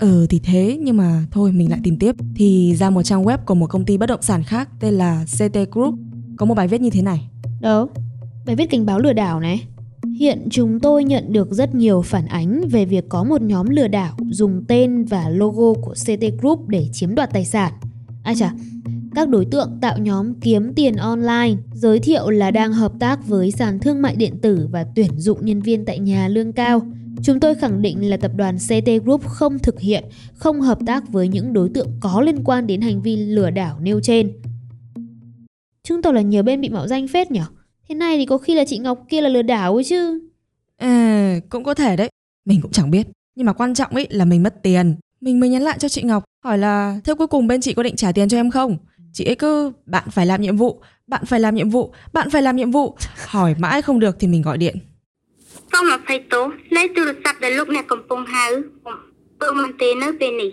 Ừ 0.00 0.26
thì 0.30 0.40
thế 0.44 0.78
nhưng 0.82 0.96
mà 0.96 1.24
thôi 1.30 1.52
mình 1.52 1.70
lại 1.70 1.80
tìm 1.82 1.98
tiếp 1.98 2.14
thì 2.34 2.74
ra 2.76 2.90
một 2.90 3.02
trang 3.02 3.24
web 3.24 3.38
của 3.46 3.54
một 3.54 3.66
công 3.66 3.84
ty 3.84 3.96
bất 3.98 4.06
động 4.06 4.22
sản 4.22 4.42
khác 4.42 4.68
tên 4.80 4.94
là 4.94 5.24
CT 5.38 5.58
Group 5.72 5.94
có 6.36 6.46
một 6.46 6.54
bài 6.54 6.68
viết 6.68 6.80
như 6.80 6.90
thế 6.90 7.02
này. 7.02 7.28
Đâu? 7.60 7.88
Bài 8.46 8.56
viết 8.56 8.70
cảnh 8.70 8.86
báo 8.86 8.98
lừa 8.98 9.12
đảo 9.12 9.40
này. 9.40 9.66
Hiện 10.22 10.48
chúng 10.50 10.80
tôi 10.80 11.04
nhận 11.04 11.32
được 11.32 11.50
rất 11.50 11.74
nhiều 11.74 12.02
phản 12.02 12.26
ánh 12.26 12.68
về 12.68 12.84
việc 12.84 13.04
có 13.08 13.24
một 13.24 13.42
nhóm 13.42 13.68
lừa 13.68 13.88
đảo 13.88 14.16
dùng 14.30 14.64
tên 14.68 15.04
và 15.04 15.28
logo 15.28 15.80
của 15.82 15.94
CT 15.94 16.40
Group 16.40 16.68
để 16.68 16.88
chiếm 16.92 17.14
đoạt 17.14 17.32
tài 17.32 17.44
sản. 17.44 17.72
Ai 18.22 18.34
chà, 18.34 18.54
các 19.14 19.28
đối 19.28 19.44
tượng 19.44 19.78
tạo 19.80 19.98
nhóm 19.98 20.34
kiếm 20.34 20.72
tiền 20.74 20.96
online, 20.96 21.54
giới 21.74 21.98
thiệu 21.98 22.30
là 22.30 22.50
đang 22.50 22.72
hợp 22.72 22.92
tác 23.00 23.26
với 23.26 23.50
sàn 23.50 23.78
thương 23.78 24.02
mại 24.02 24.16
điện 24.16 24.38
tử 24.42 24.68
và 24.70 24.86
tuyển 24.96 25.10
dụng 25.16 25.44
nhân 25.44 25.60
viên 25.60 25.84
tại 25.84 25.98
nhà 25.98 26.28
lương 26.28 26.52
cao. 26.52 26.80
Chúng 27.22 27.40
tôi 27.40 27.54
khẳng 27.54 27.82
định 27.82 28.10
là 28.10 28.16
tập 28.16 28.32
đoàn 28.36 28.56
CT 28.56 29.04
Group 29.04 29.24
không 29.24 29.58
thực 29.58 29.80
hiện, 29.80 30.04
không 30.34 30.60
hợp 30.60 30.78
tác 30.86 31.08
với 31.08 31.28
những 31.28 31.52
đối 31.52 31.68
tượng 31.68 31.88
có 32.00 32.20
liên 32.20 32.44
quan 32.44 32.66
đến 32.66 32.80
hành 32.80 33.02
vi 33.02 33.16
lừa 33.16 33.50
đảo 33.50 33.78
nêu 33.80 34.00
trên. 34.00 34.32
Chứng 35.82 36.02
tỏ 36.02 36.12
là 36.12 36.20
nhiều 36.20 36.42
bên 36.42 36.60
bị 36.60 36.68
mạo 36.68 36.88
danh 36.88 37.08
phết 37.08 37.30
nhỉ? 37.30 37.40
Thế 37.88 37.94
này 37.94 38.16
thì 38.16 38.26
có 38.26 38.38
khi 38.38 38.54
là 38.54 38.64
chị 38.64 38.78
Ngọc 38.78 39.04
kia 39.08 39.20
là 39.20 39.28
lừa 39.28 39.42
đảo 39.42 39.74
ấy 39.74 39.84
chứ. 39.84 40.20
À, 40.76 41.36
cũng 41.50 41.64
có 41.64 41.74
thể 41.74 41.96
đấy. 41.96 42.08
Mình 42.44 42.60
cũng 42.62 42.72
chẳng 42.72 42.90
biết. 42.90 43.06
Nhưng 43.34 43.46
mà 43.46 43.52
quan 43.52 43.74
trọng 43.74 43.90
ấy 43.94 44.06
là 44.10 44.24
mình 44.24 44.42
mất 44.42 44.62
tiền. 44.62 44.94
Mình 45.20 45.40
mới 45.40 45.48
nhắn 45.48 45.62
lại 45.62 45.78
cho 45.78 45.88
chị 45.88 46.02
Ngọc 46.02 46.24
hỏi 46.44 46.58
là 46.58 47.00
theo 47.04 47.16
cuối 47.16 47.26
cùng 47.26 47.46
bên 47.46 47.60
chị 47.60 47.74
có 47.74 47.82
định 47.82 47.96
trả 47.96 48.12
tiền 48.12 48.28
cho 48.28 48.36
em 48.36 48.50
không? 48.50 48.76
Chị 49.12 49.24
ấy 49.24 49.34
cứ 49.34 49.72
bạn 49.86 50.04
phải 50.10 50.26
làm 50.26 50.42
nhiệm 50.42 50.56
vụ, 50.56 50.80
bạn 51.06 51.24
phải 51.26 51.40
làm 51.40 51.54
nhiệm 51.54 51.70
vụ, 51.70 51.92
bạn 52.12 52.30
phải 52.30 52.42
làm 52.42 52.56
nhiệm 52.56 52.70
vụ. 52.70 52.96
Hỏi 53.26 53.54
mãi 53.58 53.82
không 53.82 54.00
được 54.00 54.16
thì 54.20 54.26
mình 54.28 54.42
gọi 54.42 54.58
điện. 54.58 54.76
Không 55.72 55.86
mà 55.90 55.98
phải 56.06 56.24
tố, 56.30 56.50
lấy 56.70 56.88
từ 56.96 57.12
sạch 57.24 57.40
đến 57.40 57.52
lúc 57.52 57.68
này 57.68 57.82
còn 57.88 58.08
bông 58.08 58.26
hào. 58.26 58.52
Bữa 59.40 59.52
mình 59.52 59.72
tế 59.78 59.86
nước 60.00 60.16
về 60.20 60.30
nỉ. 60.30 60.50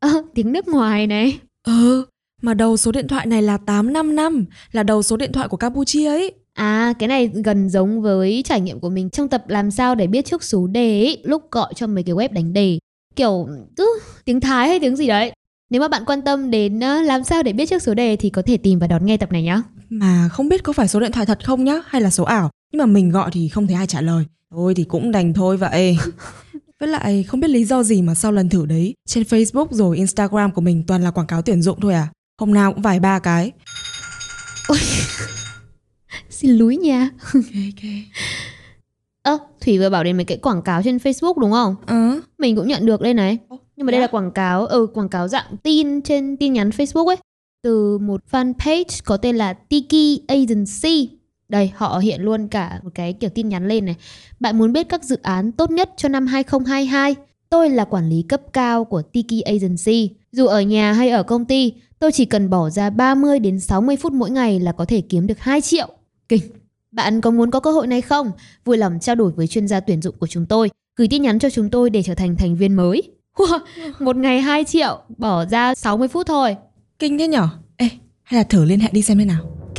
Ờ, 0.00 0.08
tiếng 0.34 0.52
nước 0.52 0.68
ngoài 0.68 1.06
này. 1.06 1.38
Ờ, 1.62 2.04
mà 2.42 2.54
đầu 2.54 2.76
số 2.76 2.92
điện 2.92 3.08
thoại 3.08 3.26
này 3.26 3.42
là 3.42 3.56
855, 3.56 4.44
là 4.72 4.82
đầu 4.82 5.02
số 5.02 5.16
điện 5.16 5.32
thoại 5.32 5.48
của 5.48 5.56
Campuchia 5.56 6.06
ấy. 6.06 6.32
À, 6.54 6.92
cái 6.98 7.08
này 7.08 7.30
gần 7.44 7.68
giống 7.68 8.02
với 8.02 8.42
trải 8.44 8.60
nghiệm 8.60 8.80
của 8.80 8.90
mình 8.90 9.10
trong 9.10 9.28
tập 9.28 9.44
làm 9.48 9.70
sao 9.70 9.94
để 9.94 10.06
biết 10.06 10.24
trước 10.26 10.44
số 10.44 10.66
đề 10.66 11.00
ấy, 11.04 11.18
lúc 11.24 11.50
gọi 11.50 11.72
cho 11.74 11.86
mấy 11.86 12.02
cái 12.02 12.14
web 12.14 12.28
đánh 12.32 12.52
đề. 12.52 12.78
Kiểu 13.16 13.48
cứ 13.76 14.00
tiếng 14.24 14.40
Thái 14.40 14.68
hay 14.68 14.80
tiếng 14.80 14.96
gì 14.96 15.06
đấy. 15.06 15.32
Nếu 15.70 15.80
mà 15.80 15.88
bạn 15.88 16.04
quan 16.06 16.22
tâm 16.22 16.50
đến 16.50 16.78
làm 16.78 17.24
sao 17.24 17.42
để 17.42 17.52
biết 17.52 17.68
trước 17.68 17.82
số 17.82 17.94
đề 17.94 18.16
thì 18.16 18.30
có 18.30 18.42
thể 18.46 18.56
tìm 18.56 18.78
và 18.78 18.86
đón 18.86 19.06
nghe 19.06 19.16
tập 19.16 19.32
này 19.32 19.42
nhá. 19.42 19.62
Mà 19.88 20.28
không 20.32 20.48
biết 20.48 20.62
có 20.62 20.72
phải 20.72 20.88
số 20.88 21.00
điện 21.00 21.12
thoại 21.12 21.26
thật 21.26 21.46
không 21.46 21.64
nhá, 21.64 21.80
hay 21.86 22.02
là 22.02 22.10
số 22.10 22.24
ảo. 22.24 22.50
Nhưng 22.72 22.78
mà 22.78 22.86
mình 22.86 23.10
gọi 23.10 23.30
thì 23.32 23.48
không 23.48 23.66
thấy 23.66 23.76
ai 23.76 23.86
trả 23.86 24.00
lời. 24.00 24.24
Thôi 24.50 24.74
thì 24.74 24.84
cũng 24.84 25.12
đành 25.12 25.34
thôi 25.34 25.56
vậy. 25.56 25.96
Với 26.80 26.88
lại 26.88 27.22
không 27.22 27.40
biết 27.40 27.48
lý 27.48 27.64
do 27.64 27.82
gì 27.82 28.02
mà 28.02 28.14
sau 28.14 28.32
lần 28.32 28.48
thử 28.48 28.66
đấy, 28.66 28.94
trên 29.08 29.22
Facebook 29.22 29.66
rồi 29.70 29.96
Instagram 29.96 30.50
của 30.50 30.60
mình 30.60 30.84
toàn 30.86 31.02
là 31.02 31.10
quảng 31.10 31.26
cáo 31.26 31.42
tuyển 31.42 31.62
dụng 31.62 31.80
thôi 31.80 31.94
à. 31.94 32.08
Hôm 32.40 32.54
nào 32.54 32.72
cũng 32.72 32.82
vài 32.82 33.00
ba 33.00 33.18
cái. 33.18 33.52
Xin 36.42 36.50
lúi 36.50 36.76
nha. 36.76 37.10
Okay, 37.34 37.72
okay. 37.76 38.04
Ơ, 39.22 39.38
Thủy 39.60 39.78
vừa 39.78 39.90
bảo 39.90 40.04
đến 40.04 40.16
mấy 40.16 40.24
cái 40.24 40.38
quảng 40.38 40.62
cáo 40.62 40.82
trên 40.82 40.96
Facebook 40.96 41.38
đúng 41.38 41.52
không? 41.52 41.76
Ừ. 41.86 42.20
Mình 42.38 42.56
cũng 42.56 42.68
nhận 42.68 42.86
được 42.86 43.00
đây 43.00 43.14
này. 43.14 43.38
Nhưng 43.76 43.86
mà 43.86 43.90
đây 43.90 44.00
Dạ. 44.00 44.06
là 44.06 44.06
quảng 44.06 44.30
cáo, 44.32 44.66
ừ, 44.66 44.86
quảng 44.94 45.08
cáo 45.08 45.28
dạng 45.28 45.56
tin 45.62 46.02
trên 46.02 46.36
tin 46.36 46.52
nhắn 46.52 46.70
Facebook 46.70 47.06
ấy. 47.06 47.16
Từ 47.62 47.98
một 47.98 48.20
fanpage 48.30 49.00
có 49.04 49.16
tên 49.16 49.36
là 49.36 49.52
Tiki 49.52 50.20
Agency. 50.28 51.08
Đây, 51.48 51.72
họ 51.74 51.98
hiện 51.98 52.20
luôn 52.20 52.48
cả 52.48 52.80
một 52.82 52.90
cái 52.94 53.12
kiểu 53.12 53.30
tin 53.30 53.48
nhắn 53.48 53.68
lên 53.68 53.84
này. 53.84 53.96
Bạn 54.40 54.58
muốn 54.58 54.72
biết 54.72 54.88
các 54.88 55.04
dự 55.04 55.16
án 55.22 55.52
tốt 55.52 55.70
nhất 55.70 55.90
cho 55.96 56.08
năm 56.08 56.26
2022? 56.26 57.14
Tôi 57.50 57.70
là 57.70 57.84
quản 57.84 58.08
lý 58.08 58.22
cấp 58.22 58.40
cao 58.52 58.84
của 58.84 59.02
Tiki 59.02 59.42
Agency. 59.44 60.10
Dù 60.32 60.46
ở 60.46 60.62
nhà 60.62 60.92
hay 60.92 61.10
ở 61.10 61.22
công 61.22 61.44
ty, 61.44 61.72
tôi 61.98 62.12
chỉ 62.12 62.24
cần 62.24 62.50
bỏ 62.50 62.70
ra 62.70 62.90
30 62.90 63.38
đến 63.38 63.60
60 63.60 63.96
phút 63.96 64.12
mỗi 64.12 64.30
ngày 64.30 64.60
là 64.60 64.72
có 64.72 64.84
thể 64.84 65.00
kiếm 65.00 65.26
được 65.26 65.38
2 65.38 65.60
triệu. 65.60 65.88
Kinh. 66.28 66.42
Bạn 66.92 67.20
có 67.20 67.30
muốn 67.30 67.50
có 67.50 67.60
cơ 67.60 67.72
hội 67.72 67.86
này 67.86 68.00
không? 68.00 68.30
Vui 68.64 68.76
lòng 68.76 68.98
trao 69.00 69.14
đổi 69.14 69.32
với 69.32 69.46
chuyên 69.46 69.68
gia 69.68 69.80
tuyển 69.80 70.02
dụng 70.02 70.14
của 70.18 70.26
chúng 70.26 70.46
tôi. 70.46 70.70
Gửi 70.96 71.08
tin 71.08 71.22
nhắn 71.22 71.38
cho 71.38 71.50
chúng 71.50 71.70
tôi 71.70 71.90
để 71.90 72.02
trở 72.02 72.14
thành 72.14 72.36
thành 72.36 72.56
viên 72.56 72.74
mới. 72.74 73.02
Wow, 73.36 73.58
một 74.00 74.16
ngày 74.16 74.40
2 74.40 74.64
triệu, 74.64 75.02
bỏ 75.18 75.44
ra 75.44 75.74
60 75.74 76.08
phút 76.08 76.26
thôi. 76.26 76.56
Kinh 76.98 77.18
thế 77.18 77.28
nhở? 77.28 77.48
Ê, 77.76 77.88
hay 78.22 78.40
là 78.40 78.44
thử 78.44 78.64
liên 78.64 78.80
hệ 78.80 78.88
đi 78.92 79.02
xem 79.02 79.18
thế 79.18 79.24
nào. 79.24 79.42
Ok, 79.60 79.78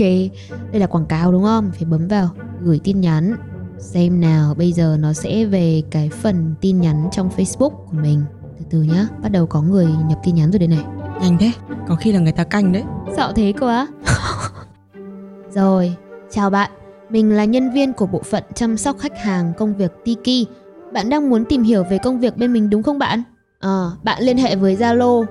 đây 0.71 0.79
là 0.79 0.87
quảng 0.87 1.05
cáo 1.05 1.31
đúng 1.31 1.43
không? 1.43 1.71
Phải 1.73 1.85
bấm 1.85 2.07
vào 2.07 2.29
gửi 2.61 2.79
tin 2.83 3.01
nhắn. 3.01 3.35
Xem 3.79 4.21
nào, 4.21 4.53
bây 4.53 4.71
giờ 4.73 4.97
nó 4.99 5.13
sẽ 5.13 5.45
về 5.45 5.83
cái 5.91 6.09
phần 6.09 6.55
tin 6.61 6.81
nhắn 6.81 7.09
trong 7.11 7.29
Facebook 7.37 7.69
của 7.69 7.97
mình. 8.01 8.21
Từ 8.59 8.65
từ 8.69 8.81
nhá, 8.81 9.07
bắt 9.21 9.29
đầu 9.29 9.47
có 9.47 9.61
người 9.61 9.87
nhập 10.09 10.19
tin 10.23 10.35
nhắn 10.35 10.51
rồi 10.51 10.59
đây 10.59 10.67
này. 10.67 10.83
Nhanh 11.21 11.37
thế, 11.39 11.51
có 11.87 11.95
khi 11.95 12.11
là 12.11 12.19
người 12.19 12.31
ta 12.31 12.43
canh 12.43 12.71
đấy. 12.71 12.83
Sợ 13.17 13.33
thế 13.35 13.53
quá. 13.59 13.87
Rồi, 15.55 15.95
chào 16.33 16.49
bạn. 16.49 16.71
Mình 17.09 17.35
là 17.35 17.45
nhân 17.45 17.71
viên 17.71 17.93
của 17.93 18.05
bộ 18.05 18.21
phận 18.23 18.43
chăm 18.53 18.77
sóc 18.77 18.97
khách 18.99 19.17
hàng 19.19 19.53
công 19.57 19.75
việc 19.75 19.91
Tiki. 20.05 20.47
Bạn 20.93 21.09
đang 21.09 21.29
muốn 21.29 21.45
tìm 21.45 21.63
hiểu 21.63 21.83
về 21.83 21.97
công 21.97 22.19
việc 22.19 22.37
bên 22.37 22.53
mình 22.53 22.69
đúng 22.69 22.83
không 22.83 22.99
bạn? 22.99 23.23
Ờ, 23.59 23.91
bạn 24.03 24.23
liên 24.23 24.37
hệ 24.37 24.55
với 24.55 24.75
Zalo. 24.75 25.25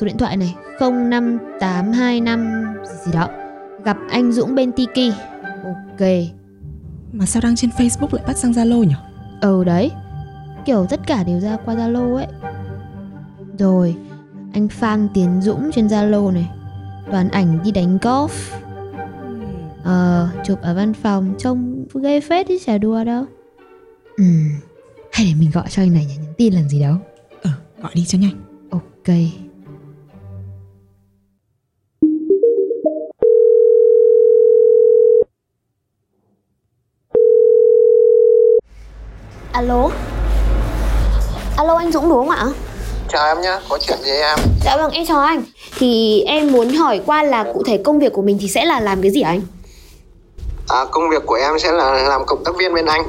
Số 0.00 0.06
điện 0.06 0.18
thoại 0.18 0.36
này 0.36 0.54
05825 0.80 2.74
gì 2.84 2.94
gì 3.04 3.12
đó. 3.12 3.28
Gặp 3.84 3.96
anh 4.10 4.32
Dũng 4.32 4.54
bên 4.54 4.72
Tiki. 4.72 5.14
Ok. 5.64 6.08
Mà 7.12 7.26
sao 7.26 7.40
đang 7.42 7.56
trên 7.56 7.70
Facebook 7.70 8.08
lại 8.12 8.24
bắt 8.26 8.36
sang 8.36 8.52
Zalo 8.52 8.84
nhỉ? 8.84 8.94
Ừ 9.40 9.64
đấy. 9.64 9.90
Kiểu 10.64 10.86
tất 10.90 11.00
cả 11.06 11.24
đều 11.24 11.40
ra 11.40 11.56
qua 11.64 11.74
Zalo 11.74 12.16
ấy. 12.16 12.26
Rồi, 13.58 13.96
anh 14.52 14.68
Phan 14.68 15.08
Tiến 15.14 15.40
Dũng 15.42 15.70
trên 15.72 15.86
Zalo 15.86 16.32
này. 16.32 16.50
Toàn 17.10 17.28
ảnh 17.28 17.58
đi 17.64 17.70
đánh 17.70 17.98
golf 18.02 18.28
Ờ, 19.84 20.28
chụp 20.44 20.58
ở 20.62 20.74
văn 20.74 20.92
phòng 20.94 21.34
Trông 21.38 21.84
ghê 22.02 22.20
phết 22.20 22.46
chứ 22.48 22.58
chả 22.66 22.78
đùa 22.78 23.04
đâu 23.04 23.24
Ừ, 24.16 24.24
hay 25.12 25.26
để 25.26 25.34
mình 25.40 25.50
gọi 25.54 25.64
cho 25.70 25.82
anh 25.82 25.92
này? 25.94 26.06
Nhắn 26.08 26.26
tin 26.36 26.52
làm 26.54 26.68
gì 26.68 26.80
đâu 26.80 26.94
Ờ, 27.42 27.50
gọi 27.82 27.92
đi 27.94 28.04
cho 28.04 28.18
nhanh 28.18 28.34
Ok 28.70 29.14
Alo 39.52 39.90
Alo 41.56 41.74
anh 41.76 41.92
Dũng 41.92 42.08
đúng 42.08 42.18
không 42.18 42.30
ạ? 42.30 42.46
Chào 43.08 43.26
em 43.26 43.40
nhá, 43.42 43.60
có 43.68 43.78
chuyện 43.86 43.98
gì 44.04 44.10
em? 44.10 44.38
Dạ 44.64 44.76
vâng, 44.76 44.90
em 44.90 45.06
chào 45.06 45.20
anh 45.20 45.42
Thì 45.78 46.20
em 46.26 46.52
muốn 46.52 46.68
hỏi 46.68 47.00
qua 47.06 47.22
là 47.22 47.44
cụ 47.54 47.62
thể 47.66 47.78
công 47.84 47.98
việc 47.98 48.12
của 48.12 48.22
mình 48.22 48.38
thì 48.40 48.48
sẽ 48.48 48.64
là 48.64 48.80
làm 48.80 49.02
cái 49.02 49.10
gì 49.10 49.20
anh? 49.20 49.40
À, 50.68 50.84
công 50.90 51.10
việc 51.10 51.22
của 51.26 51.34
em 51.34 51.58
sẽ 51.58 51.72
là 51.72 51.92
làm 51.92 52.26
cộng 52.26 52.44
tác 52.44 52.56
viên 52.56 52.74
bên 52.74 52.86
anh 52.86 53.02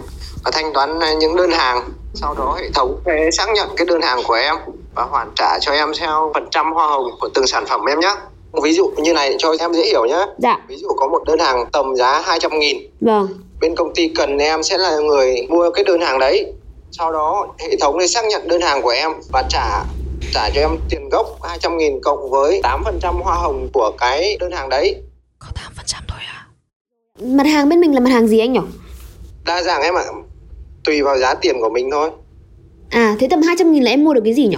và 0.44 0.52
thanh 0.52 0.74
toán 0.74 1.00
những 1.20 1.36
đơn 1.36 1.52
hàng. 1.52 1.90
Sau 2.14 2.36
đó 2.38 2.58
hệ 2.60 2.70
thống 2.74 3.00
sẽ 3.06 3.30
xác 3.32 3.50
nhận 3.54 3.70
cái 3.76 3.86
đơn 3.86 4.02
hàng 4.02 4.20
của 4.28 4.34
em 4.34 4.56
và 4.96 5.04
hoàn 5.04 5.32
trả 5.36 5.60
cho 5.62 5.72
em 5.72 5.92
theo 6.00 6.32
phần 6.34 6.48
trăm 6.52 6.74
hoa 6.74 6.88
hồng 6.88 7.06
của 7.22 7.30
từng 7.34 7.48
sản 7.48 7.66
phẩm 7.66 7.86
em 7.86 8.00
nhé. 8.00 8.16
Ví 8.64 8.74
dụ 8.74 8.92
như 8.98 9.14
này 9.14 9.36
cho 9.38 9.54
em 9.60 9.74
dễ 9.74 9.86
hiểu 9.86 10.06
nhé. 10.06 10.26
Dạ. 10.38 10.58
Ví 10.68 10.76
dụ 10.78 10.88
có 10.98 11.08
một 11.08 11.24
đơn 11.26 11.40
hàng 11.40 11.66
tầm 11.72 11.96
giá 11.96 12.22
200 12.26 12.60
nghìn. 12.60 12.78
Vâng. 13.02 13.28
Bên 13.62 13.76
công 13.76 13.94
ty 13.94 14.08
cần 14.08 14.38
em 14.38 14.64
sẽ 14.64 14.78
là 14.78 14.98
người 14.98 15.48
mua 15.50 15.70
cái 15.72 15.84
đơn 15.84 16.02
hàng 16.02 16.20
đấy. 16.20 16.54
Sau 16.92 17.12
đó 17.12 17.48
hệ 17.60 17.78
thống 17.82 17.98
sẽ 18.00 18.08
xác 18.08 18.26
nhận 18.26 18.48
đơn 18.48 18.62
hàng 18.62 18.82
của 18.82 18.90
em 18.90 19.12
và 19.32 19.44
trả 19.50 19.84
trả 20.34 20.50
cho 20.50 20.62
em 20.62 20.78
tiền 20.90 21.10
gốc 21.10 21.26
200 21.44 21.78
nghìn 21.78 22.02
cộng 22.02 22.30
với 22.30 22.62
8% 22.64 23.22
hoa 23.24 23.36
hồng 23.36 23.70
của 23.74 23.92
cái 23.98 24.38
đơn 24.40 24.52
hàng 24.52 24.70
đấy. 24.70 24.96
Có 27.20 27.26
8% 27.26 27.28
thôi? 27.28 27.36
Mặt 27.36 27.48
hàng 27.48 27.70
bên 27.70 27.80
mình 27.80 27.94
là 27.94 28.00
mặt 28.00 28.10
hàng 28.10 28.28
gì 28.28 28.40
anh 28.40 28.54
nhỉ? 28.54 28.60
Đa 29.46 29.64
dạng 29.64 29.82
em 29.82 29.94
ạ. 29.94 30.04
Tùy 30.84 31.02
vào 31.02 31.18
giá 31.18 31.34
tiền 31.36 31.56
của 31.62 31.70
mình 31.70 31.90
thôi. 31.92 32.10
À, 32.90 33.16
thế 33.20 33.28
tầm 33.30 33.42
200 33.42 33.72
nghìn 33.72 33.84
là 33.84 33.92
em 33.92 34.04
mua 34.04 34.14
được 34.14 34.22
cái 34.24 34.34
gì 34.34 34.48
nhỉ? 34.48 34.58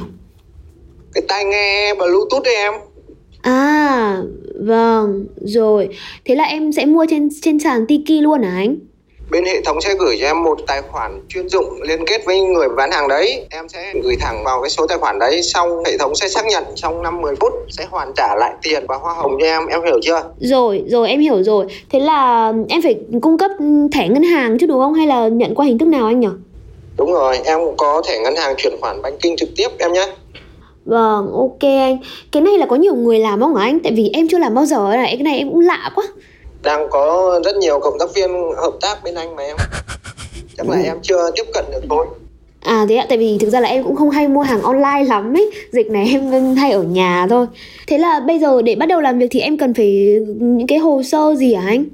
Cái 1.14 1.24
tai 1.28 1.46
nghe 1.46 1.94
Bluetooth 1.96 2.44
đấy 2.44 2.56
em. 2.56 2.74
À, 3.42 4.22
vâng, 4.60 5.26
rồi. 5.42 5.90
Thế 6.26 6.36
là 6.36 6.44
em 6.44 6.72
sẽ 6.72 6.86
mua 6.86 7.06
trên 7.10 7.30
trên 7.42 7.60
sàn 7.60 7.86
Tiki 7.88 8.22
luôn 8.22 8.44
hả 8.44 8.56
anh? 8.56 8.76
Bên 9.32 9.46
hệ 9.46 9.62
thống 9.62 9.82
sẽ 9.82 9.96
gửi 10.00 10.18
cho 10.22 10.26
em 10.26 10.44
một 10.44 10.60
tài 10.68 10.82
khoản 10.82 11.22
chuyên 11.30 11.50
dụng 11.50 11.82
liên 11.82 12.06
kết 12.06 12.26
với 12.26 12.42
người 12.42 12.70
bán 12.70 12.92
hàng 12.92 13.08
đấy. 13.08 13.46
Em 13.50 13.70
sẽ 13.70 13.94
gửi 14.04 14.16
thẳng 14.20 14.44
vào 14.46 14.62
cái 14.62 14.70
số 14.70 14.88
tài 14.88 14.98
khoản 14.98 15.20
đấy, 15.20 15.42
xong 15.44 15.84
hệ 15.86 15.98
thống 15.98 16.16
sẽ 16.16 16.28
xác 16.28 16.46
nhận 16.46 16.64
trong 16.76 17.04
5-10 17.04 17.36
phút 17.40 17.54
sẽ 17.70 17.86
hoàn 17.90 18.14
trả 18.16 18.36
lại 18.36 18.54
tiền 18.62 18.84
và 18.88 18.96
hoa 18.96 19.14
hồng 19.14 19.38
cho 19.42 19.46
em, 19.46 19.68
em 19.68 19.84
hiểu 19.84 20.00
chưa? 20.04 20.24
Rồi, 20.40 20.84
rồi 20.88 21.10
em 21.10 21.20
hiểu 21.20 21.44
rồi. 21.44 21.66
Thế 21.90 22.00
là 22.00 22.54
em 22.70 22.82
phải 22.82 22.96
cung 23.22 23.38
cấp 23.38 23.52
thẻ 23.94 24.08
ngân 24.08 24.24
hàng 24.24 24.58
chứ 24.58 24.68
đúng 24.68 24.80
không? 24.80 24.94
Hay 24.94 25.08
là 25.08 25.28
nhận 25.28 25.56
qua 25.56 25.66
hình 25.66 25.78
thức 25.78 25.88
nào 25.88 26.06
anh 26.06 26.20
nhỉ? 26.20 26.28
Đúng 26.98 27.14
rồi, 27.14 27.40
em 27.46 27.60
có 27.78 28.02
thẻ 28.08 28.20
ngân 28.20 28.36
hàng 28.36 28.56
chuyển 28.58 28.74
khoản 28.82 29.02
bánh 29.02 29.18
kinh 29.22 29.36
trực 29.36 29.50
tiếp 29.58 29.68
em 29.80 29.94
nhé. 29.94 30.08
Vâng, 30.86 31.32
ok 31.34 31.62
anh. 31.62 31.98
Cái 32.32 32.42
này 32.42 32.58
là 32.58 32.66
có 32.66 32.76
nhiều 32.76 32.96
người 32.96 33.20
làm 33.20 33.42
không 33.42 33.56
hả 33.56 33.64
anh? 33.64 33.80
Tại 33.80 33.94
vì 33.96 34.10
em 34.14 34.28
chưa 34.28 34.38
làm 34.38 34.56
bao 34.56 34.66
giờ 34.66 34.90
này, 34.94 35.16
cái 35.16 35.24
này 35.24 35.38
em 35.38 35.50
cũng 35.50 35.60
lạ 35.60 35.92
quá. 35.96 36.04
Đang 36.64 36.88
có 36.90 37.40
rất 37.46 37.56
nhiều 37.56 37.80
cộng 37.80 38.00
tác 38.00 38.14
viên 38.16 38.30
hợp 38.58 38.74
tác 38.82 39.04
bên 39.04 39.16
anh 39.16 39.36
mà 39.36 39.44
em. 39.44 39.58
Chắc 40.58 40.70
là 40.70 40.78
em 40.84 40.98
chưa 41.02 41.32
tiếp 41.36 41.44
cận 41.54 41.66
được 41.72 41.82
thôi. 41.90 42.06
À 42.68 42.86
thế 42.90 42.96
ạ, 42.96 43.06
tại 43.10 43.18
vì 43.18 43.38
thực 43.38 43.50
ra 43.50 43.60
là 43.60 43.70
em 43.70 43.84
cũng 43.84 43.96
không 43.96 44.10
hay 44.10 44.28
mua 44.28 44.42
hàng 44.42 44.62
online 44.62 45.04
lắm 45.08 45.34
ấy 45.38 45.52
Dịch 45.72 45.88
này 45.88 46.10
em 46.12 46.56
hay 46.56 46.72
ở 46.72 46.84
nhà 46.84 47.28
thôi 47.30 47.46
Thế 47.88 47.98
là 47.98 48.20
bây 48.20 48.40
giờ 48.40 48.62
để 48.62 48.76
bắt 48.76 48.86
đầu 48.86 49.02
làm 49.02 49.20
việc 49.20 49.28
thì 49.32 49.40
em 49.40 49.58
cần 49.58 49.74
phải 49.74 50.20
những 50.40 50.68
cái 50.68 50.78
hồ 50.78 51.04
sơ 51.04 51.36
gì 51.36 51.54
hả 51.54 51.64
anh? 51.68 51.86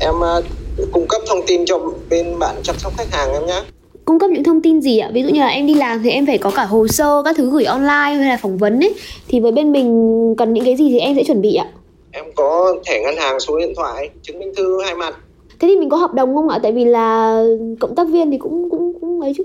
Em 0.00 0.14
uh, 0.14 0.44
cung 0.92 1.06
cấp 1.08 1.22
thông 1.28 1.40
tin 1.46 1.64
cho 1.66 1.78
bên 2.10 2.38
bạn 2.38 2.54
chăm 2.62 2.76
sóc 2.78 2.92
khách 2.96 3.12
hàng 3.12 3.32
em 3.32 3.46
nhé 3.46 3.62
Cung 4.04 4.18
cấp 4.18 4.30
những 4.30 4.44
thông 4.44 4.62
tin 4.62 4.80
gì 4.80 4.98
ạ? 4.98 5.10
Ví 5.12 5.22
dụ 5.22 5.28
như 5.28 5.40
là 5.40 5.48
em 5.48 5.66
đi 5.66 5.74
làm 5.74 6.02
thì 6.02 6.10
em 6.10 6.26
phải 6.26 6.38
có 6.38 6.50
cả 6.50 6.64
hồ 6.64 6.88
sơ, 6.88 7.22
các 7.24 7.36
thứ 7.36 7.50
gửi 7.50 7.64
online 7.64 8.16
hay 8.16 8.28
là 8.28 8.38
phỏng 8.42 8.58
vấn 8.58 8.80
ấy 8.80 8.94
Thì 9.28 9.40
với 9.40 9.52
bên 9.52 9.72
mình 9.72 10.34
cần 10.38 10.52
những 10.52 10.64
cái 10.64 10.76
gì 10.76 10.88
thì 10.88 10.98
em 10.98 11.16
sẽ 11.16 11.24
chuẩn 11.24 11.42
bị 11.42 11.54
ạ? 11.54 11.66
Em 12.12 12.24
có 12.36 12.74
thẻ 12.86 13.00
ngân 13.02 13.16
hàng, 13.16 13.40
số 13.40 13.58
điện 13.58 13.72
thoại, 13.76 14.10
chứng 14.22 14.38
minh 14.38 14.52
thư 14.56 14.82
hai 14.82 14.94
mặt 14.94 15.14
Thế 15.60 15.68
thì 15.68 15.76
mình 15.76 15.90
có 15.90 15.96
hợp 15.96 16.14
đồng 16.14 16.34
không 16.34 16.48
ạ? 16.48 16.58
Tại 16.62 16.72
vì 16.72 16.84
là 16.84 17.42
cộng 17.80 17.94
tác 17.94 18.08
viên 18.08 18.30
thì 18.30 18.38
cũng 18.38 18.70
cũng 18.70 18.92
cũng 19.00 19.20
ấy 19.20 19.32
chứ 19.38 19.44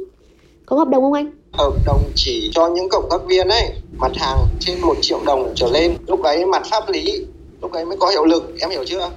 có 0.66 0.78
hợp 0.78 0.88
đồng 0.88 1.04
không 1.04 1.14
anh? 1.14 1.32
Hợp 1.52 1.74
đồng 1.86 2.02
chỉ 2.16 2.50
cho 2.54 2.68
những 2.68 2.90
cộng 2.90 3.08
tác 3.10 3.26
viên 3.28 3.48
ấy 3.48 3.70
Mặt 3.98 4.12
hàng 4.16 4.38
trên 4.60 4.82
1 4.82 4.96
triệu 5.02 5.20
đồng 5.26 5.54
trở 5.56 5.68
lên 5.68 5.94
Lúc 6.08 6.24
ấy 6.24 6.46
mặt 6.46 6.64
pháp 6.72 6.90
lý 6.90 7.26
Lúc 7.62 7.72
ấy 7.72 7.86
mới 7.86 7.98
có 7.98 8.10
hiệu 8.10 8.26
lực 8.26 8.54
Em 8.60 8.70
hiểu 8.70 8.84
chưa? 8.86 9.10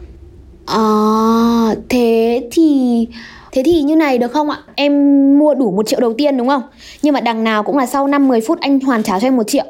À 0.66 1.74
thế 1.88 2.42
thì 2.52 3.06
Thế 3.52 3.62
thì 3.64 3.82
như 3.82 3.96
này 3.96 4.18
được 4.18 4.32
không 4.32 4.50
ạ? 4.50 4.62
Em 4.74 4.92
mua 5.38 5.54
đủ 5.54 5.70
1 5.70 5.86
triệu 5.86 6.00
đầu 6.00 6.14
tiên 6.18 6.36
đúng 6.36 6.48
không? 6.48 6.62
Nhưng 7.02 7.14
mà 7.14 7.20
đằng 7.20 7.44
nào 7.44 7.62
cũng 7.62 7.78
là 7.78 7.86
sau 7.86 8.08
5-10 8.08 8.40
phút 8.46 8.60
anh 8.60 8.80
hoàn 8.80 9.02
trả 9.02 9.20
cho 9.20 9.26
em 9.26 9.36
1 9.36 9.42
triệu 9.46 9.64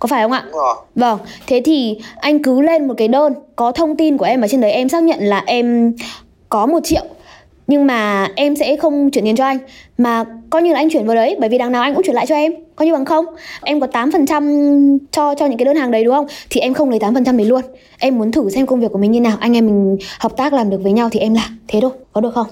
có 0.00 0.06
phải 0.06 0.22
không 0.22 0.32
ạ? 0.32 0.42
Đúng 0.44 0.60
rồi. 0.60 0.74
Vâng, 0.94 1.18
thế 1.46 1.62
thì 1.64 1.98
anh 2.16 2.42
cứ 2.42 2.60
lên 2.60 2.86
một 2.88 2.94
cái 2.96 3.08
đơn 3.08 3.34
có 3.56 3.72
thông 3.72 3.96
tin 3.96 4.18
của 4.18 4.24
em 4.24 4.40
ở 4.40 4.48
trên 4.48 4.60
đấy 4.60 4.72
em 4.72 4.88
xác 4.88 5.02
nhận 5.02 5.18
là 5.20 5.42
em 5.46 5.92
có 6.48 6.66
một 6.66 6.80
triệu. 6.84 7.02
Nhưng 7.66 7.86
mà 7.86 8.28
em 8.36 8.56
sẽ 8.56 8.76
không 8.76 9.10
chuyển 9.10 9.24
tiền 9.24 9.36
cho 9.36 9.44
anh. 9.44 9.58
Mà 9.98 10.24
coi 10.50 10.62
như 10.62 10.72
là 10.72 10.78
anh 10.78 10.90
chuyển 10.90 11.06
vào 11.06 11.16
đấy 11.16 11.36
bởi 11.40 11.48
vì 11.48 11.58
đằng 11.58 11.72
nào 11.72 11.82
anh 11.82 11.94
cũng 11.94 12.02
chuyển 12.02 12.16
lại 12.16 12.26
cho 12.26 12.34
em 12.34 12.52
coi 12.76 12.86
như 12.86 12.92
bằng 12.92 13.04
không. 13.04 13.24
Em 13.62 13.80
có 13.80 13.86
8% 13.86 14.98
cho 15.10 15.34
cho 15.34 15.46
những 15.46 15.58
cái 15.58 15.64
đơn 15.64 15.76
hàng 15.76 15.90
đấy 15.90 16.04
đúng 16.04 16.14
không? 16.14 16.26
Thì 16.50 16.60
em 16.60 16.74
không 16.74 16.90
lấy 16.90 16.98
8% 16.98 17.36
đấy 17.36 17.46
luôn. 17.46 17.62
Em 17.98 18.18
muốn 18.18 18.32
thử 18.32 18.50
xem 18.50 18.66
công 18.66 18.80
việc 18.80 18.92
của 18.92 18.98
mình 18.98 19.10
như 19.10 19.20
nào. 19.20 19.36
Anh 19.40 19.56
em 19.56 19.66
mình 19.66 19.98
hợp 20.20 20.36
tác 20.36 20.52
làm 20.52 20.70
được 20.70 20.80
với 20.82 20.92
nhau 20.92 21.08
thì 21.12 21.20
em 21.20 21.34
làm. 21.34 21.58
Thế 21.68 21.80
thôi 21.82 21.90
có 22.12 22.20
được 22.20 22.30
không? 22.34 22.46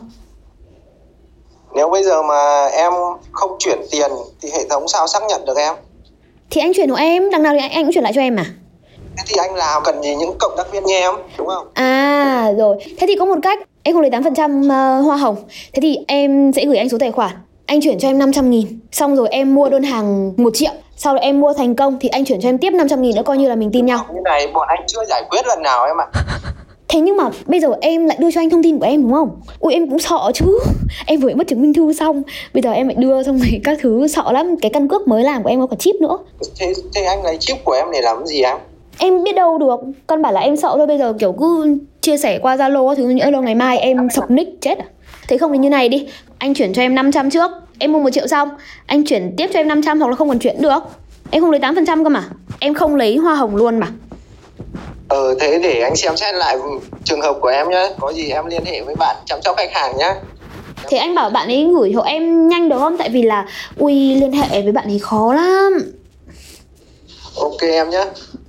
Nếu 1.74 1.88
bây 1.88 2.04
giờ 2.04 2.22
mà 2.22 2.66
em 2.66 2.92
không 3.32 3.56
chuyển 3.58 3.78
tiền 3.90 4.10
thì 4.42 4.48
hệ 4.50 4.64
thống 4.70 4.88
sao 4.88 5.06
xác 5.06 5.22
nhận 5.28 5.44
được 5.44 5.56
em? 5.56 5.74
Thì 6.50 6.60
anh 6.60 6.72
chuyển 6.74 6.90
của 6.90 6.96
em 6.96 7.30
đằng 7.30 7.42
nào 7.42 7.52
thì 7.52 7.60
anh, 7.60 7.70
anh 7.70 7.84
cũng 7.84 7.92
chuyển 7.92 8.04
lại 8.04 8.12
cho 8.12 8.20
em 8.20 8.36
mà 8.36 8.44
Thế 9.16 9.24
thì 9.26 9.34
anh 9.38 9.54
làm 9.54 9.82
cần 9.84 10.02
gì 10.02 10.14
những 10.14 10.34
cộng 10.38 10.52
tác 10.56 10.72
viên 10.72 10.84
như 10.84 10.94
em 10.94 11.14
đúng 11.38 11.46
không? 11.46 11.66
À 11.74 12.52
rồi, 12.58 12.76
thế 12.98 13.06
thì 13.06 13.16
có 13.18 13.24
một 13.24 13.38
cách. 13.42 13.58
Em 13.82 13.94
không 13.94 14.02
lấy 14.02 14.10
8% 14.10 14.70
ờ, 14.70 15.00
hoa 15.00 15.16
hồng. 15.16 15.36
Thế 15.72 15.80
thì 15.82 15.98
em 16.08 16.52
sẽ 16.52 16.64
gửi 16.64 16.76
anh 16.76 16.88
số 16.88 16.98
tài 16.98 17.12
khoản. 17.12 17.30
Anh 17.66 17.80
chuyển 17.80 17.98
cho 17.98 18.08
em 18.08 18.18
500 18.18 18.50
nghìn. 18.50 18.80
Xong 18.92 19.16
rồi 19.16 19.28
em 19.30 19.54
mua 19.54 19.68
đơn 19.68 19.82
hàng 19.82 20.32
1 20.36 20.50
triệu. 20.54 20.70
Sau 20.96 21.14
đó 21.14 21.20
em 21.20 21.40
mua 21.40 21.52
thành 21.52 21.74
công 21.74 21.98
thì 22.00 22.08
anh 22.08 22.24
chuyển 22.24 22.40
cho 22.40 22.48
em 22.48 22.58
tiếp 22.58 22.70
500 22.70 23.02
nghìn. 23.02 23.16
Nữa 23.16 23.22
coi 23.22 23.38
như 23.38 23.48
là 23.48 23.54
mình 23.54 23.70
tin 23.72 23.86
nhau. 23.86 24.06
Như 24.14 24.20
này 24.24 24.46
bọn 24.46 24.68
anh 24.68 24.84
chưa 24.86 25.04
giải 25.08 25.22
quyết 25.30 25.46
lần 25.46 25.62
nào 25.62 25.84
em 25.86 25.96
ạ 26.00 26.06
Thế 26.88 27.00
nhưng 27.00 27.16
mà 27.16 27.24
bây 27.46 27.60
giờ 27.60 27.68
em 27.80 28.06
lại 28.06 28.16
đưa 28.20 28.30
cho 28.30 28.40
anh 28.40 28.50
thông 28.50 28.62
tin 28.62 28.78
của 28.78 28.86
em 28.86 29.02
đúng 29.02 29.12
không? 29.12 29.40
Ui 29.58 29.72
em 29.72 29.90
cũng 29.90 29.98
sợ 29.98 30.30
chứ. 30.34 30.58
Em 31.06 31.20
vừa 31.20 31.34
mất 31.34 31.46
chứng 31.46 31.62
minh 31.62 31.74
thư 31.74 31.92
xong. 31.92 32.22
Bây 32.54 32.62
giờ 32.62 32.72
em 32.72 32.88
lại 32.88 32.96
đưa 32.98 33.22
xong 33.22 33.38
rồi 33.38 33.60
các 33.64 33.78
thứ 33.82 34.06
sợ 34.06 34.32
lắm. 34.32 34.56
Cái 34.62 34.70
căn 34.70 34.88
cước 34.88 35.08
mới 35.08 35.24
làm 35.24 35.42
của 35.42 35.48
em 35.48 35.60
có 35.60 35.66
cả 35.66 35.76
chip 35.78 35.94
nữa. 36.00 36.18
Thế, 36.58 36.72
thế 36.94 37.02
anh 37.02 37.24
lấy 37.24 37.36
chip 37.40 37.56
của 37.64 37.72
em 37.72 37.86
để 37.92 38.02
làm 38.02 38.26
gì 38.26 38.42
em? 38.42 38.56
Em 38.98 39.24
biết 39.24 39.34
đâu 39.34 39.58
được. 39.58 39.80
Căn 40.08 40.22
bản 40.22 40.34
là 40.34 40.40
em 40.40 40.56
sợ 40.56 40.74
thôi 40.76 40.86
bây 40.86 40.98
giờ 40.98 41.12
kiểu 41.12 41.32
cứ 41.32 41.78
chia 42.00 42.16
sẻ 42.16 42.38
qua 42.38 42.56
Zalo 42.56 42.94
thứ 42.94 43.08
nhỡ 43.08 43.30
đâu 43.30 43.42
ngày 43.42 43.54
mai 43.54 43.78
em 43.78 44.08
sập 44.14 44.30
nick 44.30 44.60
chết 44.60 44.78
à? 44.78 44.84
Thế 45.28 45.38
không 45.38 45.52
thì 45.52 45.58
như 45.58 45.70
này 45.70 45.88
đi. 45.88 46.06
Anh 46.38 46.54
chuyển 46.54 46.72
cho 46.72 46.82
em 46.82 46.94
500 46.94 47.30
trước. 47.30 47.50
Em 47.78 47.92
mua 47.92 47.98
1 47.98 48.10
triệu 48.10 48.26
xong. 48.26 48.48
Anh 48.86 49.04
chuyển 49.04 49.34
tiếp 49.36 49.50
cho 49.52 49.60
em 49.60 49.68
500 49.68 50.00
hoặc 50.00 50.08
là 50.08 50.16
không 50.16 50.28
còn 50.28 50.38
chuyển 50.38 50.62
được. 50.62 50.78
Em 51.30 51.42
không 51.42 51.50
lấy 51.50 51.60
8% 51.60 52.04
cơ 52.04 52.08
mà. 52.08 52.24
Em 52.58 52.74
không 52.74 52.96
lấy 52.96 53.16
hoa 53.16 53.34
hồng 53.34 53.56
luôn 53.56 53.78
mà 53.78 53.86
Ờ 55.08 55.34
thế 55.40 55.58
để 55.62 55.80
anh 55.80 55.96
xem 55.96 56.16
xét 56.16 56.34
lại 56.34 56.56
trường 57.04 57.20
hợp 57.20 57.38
của 57.40 57.48
em 57.48 57.70
nhé 57.70 57.90
Có 58.00 58.12
gì 58.12 58.28
em 58.30 58.46
liên 58.46 58.64
hệ 58.64 58.82
với 58.82 58.94
bạn 58.94 59.16
chăm 59.26 59.38
sóc 59.44 59.56
khách 59.56 59.72
hàng 59.72 59.98
nhé 59.98 60.14
Thế 60.88 60.98
anh 60.98 61.14
bảo 61.14 61.30
bạn 61.30 61.48
ấy 61.48 61.68
gửi 61.78 61.92
hộ 61.92 62.02
em 62.02 62.48
nhanh 62.48 62.68
được 62.68 62.78
không? 62.78 62.96
Tại 62.98 63.10
vì 63.10 63.22
là 63.22 63.46
Ui 63.76 63.94
liên 64.14 64.32
hệ 64.32 64.62
với 64.62 64.72
bạn 64.72 64.84
ấy 64.86 64.98
khó 64.98 65.34
lắm 65.34 65.72
Ok 67.36 67.60
em 67.60 67.90
nhé 67.90 68.04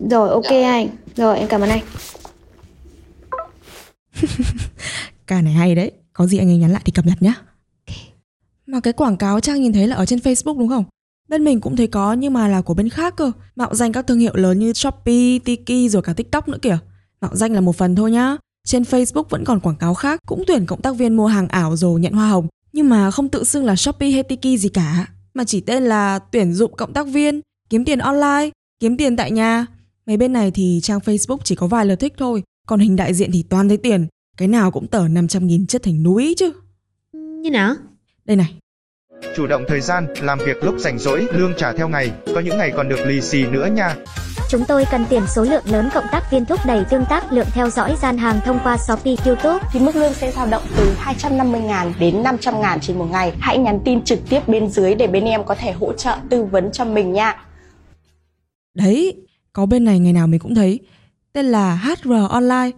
Rồi 0.09 0.29
ok 0.29 0.43
Dạ. 0.51 0.71
anh 0.71 0.87
Rồi 1.15 1.37
em 1.37 1.47
cảm 1.47 1.61
ơn 1.61 1.69
anh 1.69 1.81
Ca 5.27 5.41
này 5.41 5.53
hay 5.53 5.75
đấy, 5.75 5.91
có 6.13 6.25
gì 6.25 6.37
anh 6.37 6.49
ấy 6.49 6.57
nhắn 6.57 6.71
lại 6.71 6.81
thì 6.85 6.91
cập 6.91 7.05
nhật 7.05 7.17
nhá. 7.21 7.33
Mà 8.65 8.79
cái 8.83 8.93
quảng 8.93 9.17
cáo 9.17 9.39
Trang 9.39 9.61
nhìn 9.61 9.73
thấy 9.73 9.87
là 9.87 9.95
ở 9.95 10.05
trên 10.05 10.19
Facebook 10.19 10.59
đúng 10.59 10.69
không? 10.69 10.83
Bên 11.29 11.43
mình 11.43 11.61
cũng 11.61 11.75
thấy 11.75 11.87
có 11.87 12.13
nhưng 12.13 12.33
mà 12.33 12.47
là 12.47 12.61
của 12.61 12.73
bên 12.73 12.89
khác 12.89 13.15
cơ. 13.15 13.31
Mạo 13.55 13.75
danh 13.75 13.91
các 13.91 14.07
thương 14.07 14.19
hiệu 14.19 14.35
lớn 14.35 14.59
như 14.59 14.73
Shopee, 14.73 15.39
Tiki 15.45 15.91
rồi 15.91 16.01
cả 16.01 16.13
TikTok 16.13 16.47
nữa 16.47 16.57
kìa. 16.61 16.77
Mạo 17.21 17.35
danh 17.35 17.53
là 17.53 17.61
một 17.61 17.75
phần 17.75 17.95
thôi 17.95 18.11
nhá. 18.11 18.37
Trên 18.67 18.83
Facebook 18.83 19.23
vẫn 19.29 19.45
còn 19.45 19.59
quảng 19.59 19.75
cáo 19.75 19.93
khác 19.93 20.19
Cũng 20.25 20.43
tuyển 20.47 20.65
cộng 20.65 20.81
tác 20.81 20.95
viên 20.95 21.17
mua 21.17 21.27
hàng 21.27 21.47
ảo 21.47 21.75
rồi 21.75 21.99
nhận 21.99 22.13
hoa 22.13 22.29
hồng. 22.29 22.47
Nhưng 22.73 22.89
mà 22.89 23.11
không 23.11 23.29
tự 23.29 23.43
xưng 23.43 23.65
là 23.65 23.75
Shopee 23.75 24.11
hay 24.11 24.23
Tiki 24.23 24.59
gì 24.59 24.69
cả 24.69 25.07
Mà 25.33 25.43
chỉ 25.43 25.61
tên 25.61 25.83
là 25.83 26.19
tuyển 26.19 26.53
dụng 26.53 26.75
cộng 26.75 26.93
tác 26.93 27.07
viên 27.07 27.41
Kiếm 27.69 27.85
tiền 27.85 27.99
online, 27.99 28.49
kiếm 28.79 28.97
tiền 28.97 29.15
tại 29.15 29.31
nhà. 29.31 29.65
Mấy 30.05 30.17
bên 30.17 30.33
này 30.33 30.51
thì 30.51 30.79
trang 30.83 30.99
Facebook 30.99 31.37
chỉ 31.43 31.55
có 31.55 31.67
vài 31.67 31.85
lượt 31.85 31.95
thích 31.95 32.13
thôi 32.17 32.43
Còn 32.67 32.79
hình 32.79 32.95
đại 32.95 33.13
diện 33.13 33.31
thì 33.31 33.43
toàn 33.43 33.67
thấy 33.67 33.77
tiền. 33.77 34.07
Cái 34.37 34.47
nào 34.47 34.71
cũng 34.71 34.87
tờ 34.87 35.07
500 35.07 35.47
nghìn 35.47 35.67
chất 35.67 35.83
thành 35.83 36.03
núi 36.03 36.33
chứ. 36.37 36.51
Như 37.13 37.51
nào? 37.51 37.75
Đây 38.25 38.37
này 38.37 38.55
Chủ 39.35 39.47
động 39.47 39.63
thời 39.67 39.81
gian, 39.81 40.07
làm 40.21 40.39
việc 40.45 40.63
lúc 40.63 40.75
rảnh 40.79 40.99
rỗi, 40.99 41.27
lương 41.31 41.53
trả 41.57 41.73
theo 41.73 41.89
ngày, 41.89 42.11
có 42.35 42.39
những 42.39 42.57
ngày 42.57 42.71
còn 42.75 42.89
được 42.89 42.99
lì 43.05 43.21
xì 43.21 43.45
nữa 43.45 43.65
nha. 43.65 43.95
Chúng 44.49 44.65
tôi 44.67 44.85
cần 44.91 45.05
tiền 45.09 45.23
số 45.27 45.43
lượng 45.43 45.63
lớn 45.65 45.89
cộng 45.93 46.03
tác 46.11 46.31
viên 46.31 46.45
thúc 46.45 46.59
đẩy 46.67 46.83
tương 46.89 47.05
tác 47.09 47.31
lượng 47.31 47.47
theo 47.53 47.69
dõi 47.69 47.95
gian 48.01 48.17
hàng 48.17 48.39
thông 48.45 48.59
qua 48.63 48.77
Shopee, 48.77 49.15
YouTube. 49.25 49.59
Thì 49.73 49.79
mức 49.79 49.95
lương 49.95 50.13
sẽ 50.13 50.31
dao 50.31 50.47
động 50.47 50.63
từ 50.77 50.95
250.000 51.03 51.91
đến 51.99 52.23
500.000 52.23 52.79
trên 52.79 52.99
một 52.99 53.07
ngày. 53.11 53.33
Hãy 53.39 53.57
nhắn 53.57 53.79
tin 53.85 54.03
trực 54.03 54.19
tiếp 54.29 54.47
bên 54.47 54.69
dưới 54.69 54.95
để 54.95 55.07
bên 55.07 55.25
em 55.25 55.43
có 55.45 55.55
thể 55.55 55.71
hỗ 55.71 55.93
trợ 55.93 56.15
tư 56.29 56.43
vấn 56.43 56.71
cho 56.71 56.85
mình 56.85 57.13
nha. 57.13 57.43
Đấy, 58.73 59.15
có 59.53 59.65
bên 59.65 59.85
này 59.85 59.99
ngày 59.99 60.13
nào 60.13 60.27
mình 60.27 60.39
cũng 60.39 60.55
thấy. 60.55 60.79
Tên 61.33 61.45
là 61.45 61.75
HR 61.75 62.13
Online. 62.29 62.71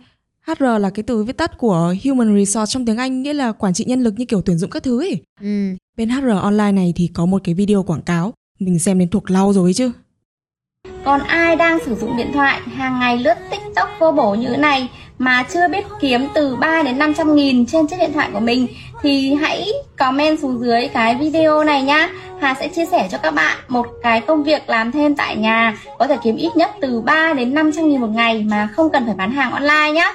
HR 0.48 0.64
là 0.80 0.90
cái 0.90 1.04
từ 1.08 1.24
viết 1.24 1.38
tắt 1.38 1.58
của 1.58 1.96
Human 2.06 2.38
Resource 2.38 2.72
trong 2.74 2.86
tiếng 2.86 2.98
Anh 2.98 3.22
nghĩa 3.22 3.34
là 3.34 3.52
quản 3.52 3.74
trị 3.74 3.86
nhân 3.88 4.02
lực 4.02 4.14
như 4.18 4.26
kiểu 4.26 4.42
tuyển 4.42 4.58
dụng 4.58 4.70
các 4.70 4.84
thứ 4.84 5.02
ấy. 5.02 5.22
Ừ. 5.42 5.76
Bên 5.98 6.10
HR 6.10 6.30
Online 6.42 6.72
này 6.72 6.94
thì 6.96 7.10
có 7.14 7.26
một 7.26 7.42
cái 7.44 7.56
video 7.56 7.84
quảng 7.84 8.02
cáo. 8.02 8.34
Mình 8.60 8.80
xem 8.80 9.00
đến 9.00 9.10
thuộc 9.10 9.32
lau 9.32 9.54
rồi 9.54 9.74
chứ. 9.74 9.92
Còn 11.06 11.22
ai 11.22 11.56
đang 11.56 11.80
sử 11.86 11.96
dụng 11.96 12.18
điện 12.18 12.32
thoại 12.34 12.60
hàng 12.60 13.00
ngày 13.00 13.18
lướt 13.18 13.34
TikTok 13.52 13.90
vô 14.00 14.12
bổ 14.12 14.36
như 14.36 14.48
thế 14.48 14.58
này 14.58 14.90
mà 15.18 15.44
chưa 15.54 15.68
biết 15.68 15.86
kiếm 16.02 16.28
từ 16.36 16.56
3 16.56 16.84
đến 16.84 16.98
500 16.98 17.36
nghìn 17.36 17.66
trên 17.66 17.88
chiếc 17.88 17.96
điện 18.00 18.14
thoại 18.14 18.30
của 18.34 18.40
mình 18.40 18.68
thì 19.02 19.34
hãy 19.34 19.68
comment 19.98 20.40
xuống 20.40 20.60
dưới 20.60 20.88
cái 20.88 21.16
video 21.16 21.64
này 21.64 21.84
nhá. 21.84 22.10
Hà 22.42 22.56
sẽ 22.60 22.68
chia 22.68 22.86
sẻ 22.86 23.08
cho 23.12 23.18
các 23.18 23.32
bạn 23.32 23.58
một 23.68 23.88
cái 24.04 24.22
công 24.22 24.44
việc 24.44 24.70
làm 24.70 24.92
thêm 24.92 25.16
tại 25.16 25.36
nhà 25.36 25.78
có 26.00 26.08
thể 26.08 26.18
kiếm 26.24 26.36
ít 26.36 26.50
nhất 26.56 26.72
từ 26.82 27.02
3 27.02 27.34
đến 27.34 27.54
500 27.54 27.90
nghìn 27.90 28.02
một 28.02 28.08
ngày 28.08 28.44
mà 28.44 28.70
không 28.76 28.92
cần 28.92 29.06
phải 29.06 29.16
bán 29.16 29.32
hàng 29.32 29.52
online 29.52 29.92
nhá. 29.92 30.14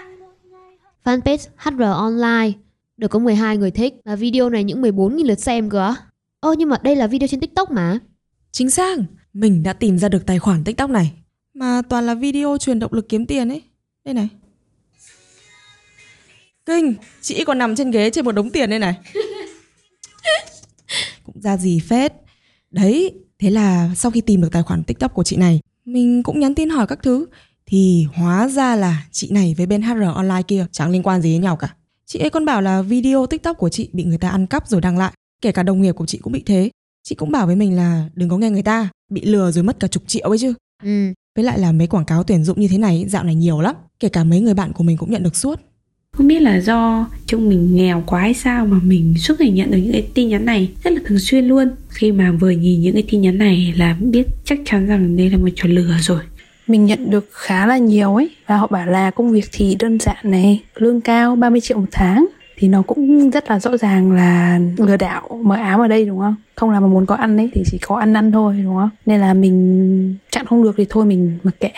Fanpage 1.05 1.47
HR 1.57 1.83
Online 1.83 2.66
được 2.97 3.09
có 3.09 3.19
12 3.19 3.57
người 3.57 3.71
thích 3.71 3.95
và 4.05 4.17
video 4.17 4.51
này 4.51 4.65
những 4.65 4.83
14.000 4.83 5.27
lượt 5.27 5.41
xem 5.41 5.71
cơ. 5.71 5.95
Ơ 6.41 6.55
nhưng 6.59 6.69
mà 6.69 6.77
đây 6.83 6.97
là 6.97 7.07
video 7.07 7.29
trên 7.29 7.41
TikTok 7.41 7.71
mà. 7.71 7.99
Chính 8.53 8.71
xác, 8.71 8.99
mình 9.33 9.63
đã 9.63 9.73
tìm 9.73 9.99
ra 9.99 10.09
được 10.09 10.27
tài 10.27 10.39
khoản 10.39 10.65
TikTok 10.65 10.91
này. 10.91 11.13
Mà 11.55 11.83
toàn 11.89 12.07
là 12.07 12.15
video 12.15 12.59
truyền 12.59 12.79
động 12.79 12.93
lực 12.93 13.09
kiếm 13.09 13.27
tiền 13.27 13.49
ấy. 13.49 13.63
Đây 14.05 14.15
này. 14.15 14.29
Kinh, 16.67 16.95
chị 17.21 17.45
còn 17.45 17.59
nằm 17.59 17.77
trên 17.77 17.91
ghế 17.91 18.11
trên 18.11 18.25
một 18.25 18.33
đống 18.33 18.51
tiền 18.51 18.71
đây 18.71 18.79
này. 18.79 18.95
cũng 21.25 21.41
ra 21.41 21.57
gì 21.57 21.81
phết. 21.81 22.13
Đấy, 22.71 23.15
thế 23.39 23.51
là 23.51 23.91
sau 23.97 24.11
khi 24.11 24.21
tìm 24.21 24.41
được 24.41 24.49
tài 24.53 24.63
khoản 24.63 24.85
TikTok 24.85 25.15
của 25.15 25.23
chị 25.23 25.37
này, 25.37 25.61
mình 25.85 26.23
cũng 26.23 26.41
nhắn 26.41 26.55
tin 26.55 26.71
hỏi 26.71 26.87
các 26.87 26.99
thứ. 27.03 27.27
Thì 27.67 28.07
hóa 28.15 28.49
ra 28.49 28.77
là 28.77 29.07
chị 29.13 29.31
này 29.31 29.55
với 29.57 29.67
bên 29.67 29.83
HR 29.83 30.03
online 30.15 30.43
kia 30.49 30.67
chẳng 30.73 30.91
liên 30.91 31.03
quan 31.03 31.23
gì 31.23 31.33
đến 31.33 31.43
nhau 31.43 31.57
cả. 31.57 31.75
Chị 32.09 32.19
ấy 32.19 32.31
còn 32.31 32.45
bảo 32.45 32.63
là 32.63 32.83
video 32.83 33.27
TikTok 33.27 33.59
của 33.59 33.69
chị 33.69 33.89
bị 33.93 34.05
người 34.05 34.19
ta 34.19 34.29
ăn 34.29 34.47
cắp 34.47 34.69
rồi 34.69 34.81
đăng 34.81 34.99
lại. 34.99 35.13
Kể 35.43 35.53
cả 35.53 35.63
đồng 35.63 35.83
nghiệp 35.83 35.93
của 35.93 36.07
chị 36.07 36.19
cũng 36.19 36.33
bị 36.33 36.43
thế. 36.47 36.71
Chị 37.09 37.15
cũng 37.15 37.31
bảo 37.31 37.47
với 37.47 37.57
mình 37.57 37.77
là 37.77 38.09
đừng 38.15 38.29
có 38.29 38.39
nghe 38.39 38.51
người 38.51 38.63
ta, 38.63 38.89
bị 39.11 39.25
lừa 39.25 39.51
rồi 39.51 39.65
mất 39.65 39.81
cả 39.81 39.89
chục 39.89 40.03
triệu 40.07 40.29
ấy 40.29 40.39
chứ. 40.39 40.55
Ừ. 40.83 41.13
Với 41.37 41.45
lại 41.45 41.59
là 41.59 41.73
mấy 41.73 41.87
quảng 41.87 42.05
cáo 42.05 42.23
tuyển 42.23 42.45
dụng 42.45 42.61
như 42.61 42.69
thế 42.69 42.79
này 42.79 43.05
dạo 43.09 43.25
này 43.25 43.35
nhiều 43.35 43.61
lắm. 43.61 43.75
Kể 44.01 44.09
cả 44.09 44.25
mấy 44.25 44.41
người 44.41 44.55
bạn 44.55 44.73
của 44.73 44.85
mình 44.85 44.97
cũng 44.97 45.11
nhận 45.11 45.23
được 45.23 45.37
suốt. 45.37 45.61
Không 46.13 46.29
biết 46.29 46.43
là 46.43 46.61
do 46.61 47.09
trông 47.27 47.49
mình 47.49 47.77
nghèo 47.77 48.03
quá 48.07 48.21
hay 48.21 48.35
sao 48.35 48.67
mà 48.67 48.79
mình 48.83 49.15
suốt 49.19 49.41
ngày 49.41 49.51
nhận 49.51 49.71
được 49.71 49.79
những 49.79 49.93
cái 49.93 50.09
tin 50.15 50.29
nhắn 50.29 50.45
này 50.45 50.71
rất 50.85 50.93
là 50.93 51.01
thường 51.07 51.19
xuyên 51.19 51.45
luôn. 51.45 51.71
Khi 51.89 52.13
mà 52.13 52.33
vừa 52.33 52.51
nhìn 52.51 52.81
những 52.81 52.95
cái 52.95 53.05
tin 53.11 53.21
nhắn 53.21 53.39
này 53.39 53.75
là 53.77 53.97
biết 54.01 54.27
chắc 54.45 54.59
chắn 54.65 54.87
rằng 54.87 55.17
đây 55.17 55.31
là 55.31 55.39
một 55.39 55.49
trò 55.57 55.69
lừa 55.69 55.97
rồi. 56.01 56.21
Mình 56.67 56.85
nhận 56.85 57.11
được 57.11 57.29
khá 57.33 57.67
là 57.67 57.79
nhiều 57.79 58.15
ấy 58.15 58.31
và 58.47 58.57
họ 58.57 58.67
bảo 58.67 58.87
là 58.87 59.11
công 59.11 59.31
việc 59.31 59.45
thì 59.53 59.77
đơn 59.79 59.99
giản 60.01 60.17
này, 60.23 60.63
lương 60.75 61.01
cao 61.01 61.37
30 61.37 61.61
triệu 61.61 61.79
một 61.79 61.89
tháng 61.93 62.27
thì 62.57 62.69
nó 62.69 62.83
cũng 62.83 63.31
rất 63.31 63.51
là 63.51 63.61
rõ 63.61 63.77
ràng 63.77 64.13
là 64.13 64.61
lừa 64.77 64.97
đảo 64.97 65.41
mở 65.45 65.57
ám 65.57 65.81
ở 65.81 65.89
đây 65.89 66.05
đúng 66.05 66.19
không? 66.19 66.35
Không 66.55 66.71
là 66.71 66.81
mà 66.81 66.87
muốn 66.87 67.07
có 67.07 67.15
ăn 67.15 67.37
ấy 67.37 67.51
thì 67.55 67.63
chỉ 67.67 67.79
có 67.79 67.97
ăn 67.97 68.17
ăn 68.17 68.33
thôi 68.33 68.61
đúng 68.65 68.77
không? 68.77 68.91
Nên 69.07 69.21
là 69.21 69.35
mình 69.35 70.17
chặn 70.31 70.47
không 70.47 70.63
được 70.63 70.75
thì 70.77 70.87
thôi 70.89 71.07
mình 71.07 71.39
mặc 71.43 71.55
kệ. 71.61 71.71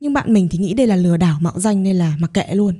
Nhưng 0.00 0.12
bạn 0.12 0.32
mình 0.32 0.48
thì 0.50 0.58
nghĩ 0.58 0.74
đây 0.74 0.86
là 0.86 0.96
lừa 0.96 1.16
đảo 1.16 1.38
mạo 1.40 1.52
danh 1.56 1.82
nên 1.82 1.96
là 1.96 2.14
mặc 2.20 2.30
kệ 2.34 2.46
luôn. 2.54 2.74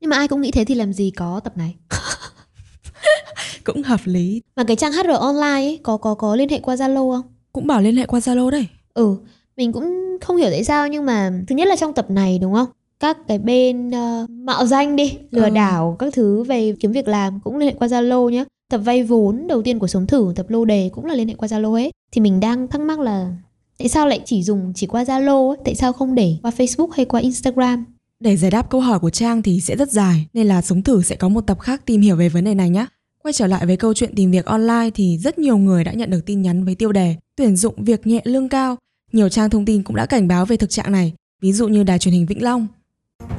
Nhưng 0.00 0.10
mà 0.10 0.16
ai 0.16 0.28
cũng 0.28 0.40
nghĩ 0.40 0.50
thế 0.50 0.64
thì 0.64 0.74
làm 0.74 0.92
gì 0.92 1.10
có 1.10 1.40
tập 1.44 1.56
này. 1.56 1.74
cũng 3.64 3.82
hợp 3.82 4.00
lý. 4.04 4.42
Mà 4.56 4.64
cái 4.64 4.76
trang 4.76 4.92
HR 4.92 5.10
online 5.20 5.46
ấy 5.46 5.80
có 5.82 5.96
có 5.96 6.14
có 6.14 6.36
liên 6.36 6.48
hệ 6.48 6.60
qua 6.60 6.74
Zalo 6.74 7.12
không? 7.12 7.32
Cũng 7.52 7.66
bảo 7.66 7.80
liên 7.80 7.96
hệ 7.96 8.06
qua 8.06 8.20
Zalo 8.20 8.50
đấy. 8.50 8.66
Ừ, 8.94 9.16
mình 9.56 9.72
cũng 9.72 10.03
không 10.20 10.36
hiểu 10.36 10.50
tại 10.50 10.64
sao 10.64 10.88
nhưng 10.88 11.06
mà 11.06 11.32
thứ 11.48 11.54
nhất 11.54 11.68
là 11.68 11.76
trong 11.76 11.92
tập 11.92 12.10
này 12.10 12.38
đúng 12.38 12.54
không? 12.54 12.68
Các 13.00 13.18
cái 13.28 13.38
bên 13.38 13.88
uh, 13.88 14.30
mạo 14.30 14.66
danh 14.66 14.96
đi, 14.96 15.12
lừa 15.30 15.44
ừ. 15.44 15.50
đảo 15.50 15.96
các 15.98 16.14
thứ 16.14 16.42
về 16.42 16.74
kiếm 16.80 16.92
việc 16.92 17.08
làm 17.08 17.40
cũng 17.44 17.56
liên 17.56 17.68
hệ 17.68 17.74
qua 17.78 17.88
Zalo 17.88 18.28
nhé. 18.28 18.44
Tập 18.70 18.78
vay 18.78 19.02
vốn 19.02 19.46
đầu 19.46 19.62
tiên 19.62 19.78
của 19.78 19.86
sống 19.86 20.06
thử, 20.06 20.32
tập 20.36 20.46
lô 20.48 20.64
đề 20.64 20.90
cũng 20.92 21.04
là 21.04 21.14
liên 21.14 21.28
hệ 21.28 21.34
qua 21.34 21.48
Zalo 21.48 21.74
hết. 21.74 21.90
Thì 22.12 22.20
mình 22.20 22.40
đang 22.40 22.68
thắc 22.68 22.80
mắc 22.80 23.00
là 23.00 23.32
tại 23.78 23.88
sao 23.88 24.08
lại 24.08 24.20
chỉ 24.24 24.42
dùng 24.42 24.72
chỉ 24.74 24.86
qua 24.86 25.02
Zalo 25.02 25.48
ấy, 25.48 25.56
tại 25.64 25.74
sao 25.74 25.92
không 25.92 26.14
để 26.14 26.36
qua 26.42 26.50
Facebook 26.56 26.88
hay 26.88 27.04
qua 27.04 27.20
Instagram? 27.20 27.84
Để 28.20 28.36
giải 28.36 28.50
đáp 28.50 28.70
câu 28.70 28.80
hỏi 28.80 28.98
của 28.98 29.10
Trang 29.10 29.42
thì 29.42 29.60
sẽ 29.60 29.76
rất 29.76 29.90
dài 29.90 30.26
nên 30.32 30.46
là 30.46 30.62
sống 30.62 30.82
thử 30.82 31.02
sẽ 31.02 31.16
có 31.16 31.28
một 31.28 31.40
tập 31.40 31.60
khác 31.60 31.82
tìm 31.86 32.00
hiểu 32.00 32.16
về 32.16 32.28
vấn 32.28 32.44
đề 32.44 32.54
này 32.54 32.70
nhé. 32.70 32.86
Quay 33.22 33.32
trở 33.32 33.46
lại 33.46 33.66
với 33.66 33.76
câu 33.76 33.94
chuyện 33.94 34.14
tìm 34.16 34.30
việc 34.30 34.44
online 34.44 34.90
thì 34.94 35.18
rất 35.18 35.38
nhiều 35.38 35.56
người 35.56 35.84
đã 35.84 35.92
nhận 35.92 36.10
được 36.10 36.20
tin 36.26 36.42
nhắn 36.42 36.64
với 36.64 36.74
tiêu 36.74 36.92
đề 36.92 37.16
tuyển 37.36 37.56
dụng 37.56 37.74
việc 37.76 38.06
nhẹ 38.06 38.20
lương 38.24 38.48
cao. 38.48 38.76
Nhiều 39.14 39.28
trang 39.28 39.50
thông 39.50 39.64
tin 39.64 39.82
cũng 39.82 39.96
đã 39.96 40.06
cảnh 40.06 40.28
báo 40.28 40.44
về 40.44 40.56
thực 40.56 40.70
trạng 40.70 40.92
này, 40.92 41.12
ví 41.42 41.52
dụ 41.52 41.68
như 41.68 41.82
đài 41.82 41.98
truyền 41.98 42.14
hình 42.14 42.26
Vĩnh 42.26 42.42
Long. 42.42 42.66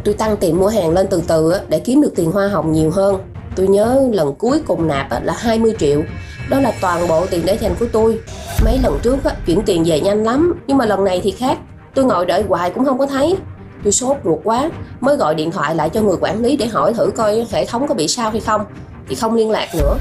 Tôi 0.03 0.13
tăng 0.13 0.37
tiền 0.37 0.57
mua 0.57 0.67
hàng 0.67 0.89
lên 0.89 1.07
từ 1.09 1.23
từ 1.27 1.53
để 1.69 1.79
kiếm 1.79 2.01
được 2.01 2.13
tiền 2.15 2.31
hoa 2.31 2.47
hồng 2.47 2.71
nhiều 2.71 2.91
hơn. 2.91 3.15
Tôi 3.55 3.67
nhớ 3.67 4.09
lần 4.11 4.35
cuối 4.35 4.61
cùng 4.67 4.87
nạp 4.87 5.23
là 5.23 5.33
20 5.37 5.73
triệu. 5.79 6.03
Đó 6.49 6.59
là 6.59 6.73
toàn 6.81 7.07
bộ 7.07 7.25
tiền 7.25 7.41
để 7.45 7.57
dành 7.61 7.75
của 7.79 7.85
tôi. 7.91 8.19
Mấy 8.63 8.79
lần 8.83 8.99
trước 9.03 9.17
chuyển 9.45 9.61
tiền 9.65 9.83
về 9.83 10.01
nhanh 10.01 10.23
lắm, 10.23 10.53
nhưng 10.67 10.77
mà 10.77 10.85
lần 10.85 11.03
này 11.03 11.21
thì 11.23 11.31
khác. 11.31 11.57
Tôi 11.93 12.05
ngồi 12.05 12.25
đợi 12.25 12.43
hoài 12.47 12.71
cũng 12.71 12.85
không 12.85 12.97
có 12.97 13.05
thấy. 13.05 13.35
Tôi 13.83 13.93
sốt 13.93 14.17
ruột 14.23 14.39
quá, 14.43 14.69
mới 15.01 15.17
gọi 15.17 15.35
điện 15.35 15.51
thoại 15.51 15.75
lại 15.75 15.89
cho 15.89 16.01
người 16.01 16.17
quản 16.21 16.41
lý 16.41 16.57
để 16.57 16.67
hỏi 16.67 16.93
thử 16.93 17.11
coi 17.15 17.45
hệ 17.51 17.65
thống 17.65 17.87
có 17.87 17.93
bị 17.93 18.07
sao 18.07 18.31
hay 18.31 18.41
không. 18.41 18.61
Thì 19.09 19.15
không 19.15 19.35
liên 19.35 19.49
lạc 19.49 19.67
nữa. 19.75 19.97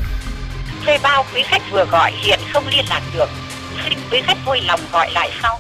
Thuê 0.85 0.99
bao 1.03 1.25
quý 1.35 1.43
khách 1.45 1.63
vừa 1.73 1.85
gọi 1.93 2.13
hiện 2.27 2.39
không 2.53 2.65
liên 2.71 2.85
lạc 2.91 3.03
được. 3.19 3.29
Xin 3.89 3.99
quý 4.13 4.19
khách 4.27 4.39
vui 4.47 4.61
lòng 4.67 4.81
gọi 4.93 5.11
lại 5.15 5.31
sau. 5.43 5.59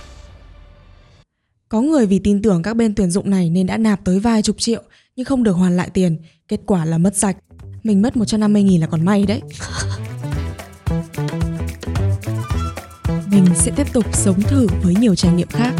Có 1.68 1.80
người 1.80 2.06
vì 2.06 2.18
tin 2.18 2.42
tưởng 2.42 2.62
các 2.62 2.76
bên 2.76 2.94
tuyển 2.94 3.10
dụng 3.10 3.30
này 3.30 3.50
nên 3.50 3.66
đã 3.66 3.76
nạp 3.76 4.04
tới 4.04 4.18
vài 4.20 4.42
chục 4.42 4.56
triệu 4.58 4.82
nhưng 5.16 5.24
không 5.24 5.42
được 5.42 5.52
hoàn 5.52 5.76
lại 5.76 5.90
tiền, 5.90 6.18
kết 6.48 6.60
quả 6.66 6.84
là 6.84 6.98
mất 6.98 7.16
sạch. 7.16 7.36
Mình 7.82 8.02
mất 8.02 8.16
150 8.16 8.62
nghìn 8.62 8.80
là 8.80 8.86
còn 8.86 9.04
may 9.04 9.26
đấy. 9.26 9.40
Mình 13.30 13.46
sẽ 13.54 13.72
tiếp 13.76 13.92
tục 13.92 14.16
sống 14.16 14.42
thử 14.42 14.66
với 14.82 14.94
nhiều 14.94 15.14
trải 15.14 15.32
nghiệm 15.32 15.48
khác. 15.48 15.72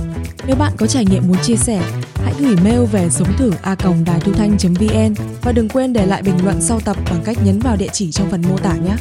Nếu 0.47 0.57
bạn 0.57 0.73
có 0.77 0.87
trải 0.87 1.05
nghiệm 1.05 1.29
muốn 1.29 1.37
chia 1.43 1.57
sẻ, 1.57 1.83
hãy 2.15 2.35
gửi 2.41 2.57
mail 2.65 2.85
về 2.85 3.11
sống 3.11 3.29
thử 3.39 3.53
a 3.63 3.75
còng 3.75 4.05
đài 4.05 4.21
thu 4.21 4.33
thanh.vn 4.33 5.15
và 5.43 5.53
đừng 5.53 5.69
quên 5.69 5.93
để 5.93 6.07
lại 6.07 6.23
bình 6.23 6.45
luận 6.45 6.61
sau 6.61 6.81
tập 6.81 6.97
bằng 7.11 7.23
cách 7.25 7.37
nhấn 7.45 7.59
vào 7.59 7.77
địa 7.77 7.89
chỉ 7.93 8.13
trong 8.13 8.31
phần 8.31 8.43
mô 8.49 8.59
tả 8.59 8.77
nhé. 8.77 8.97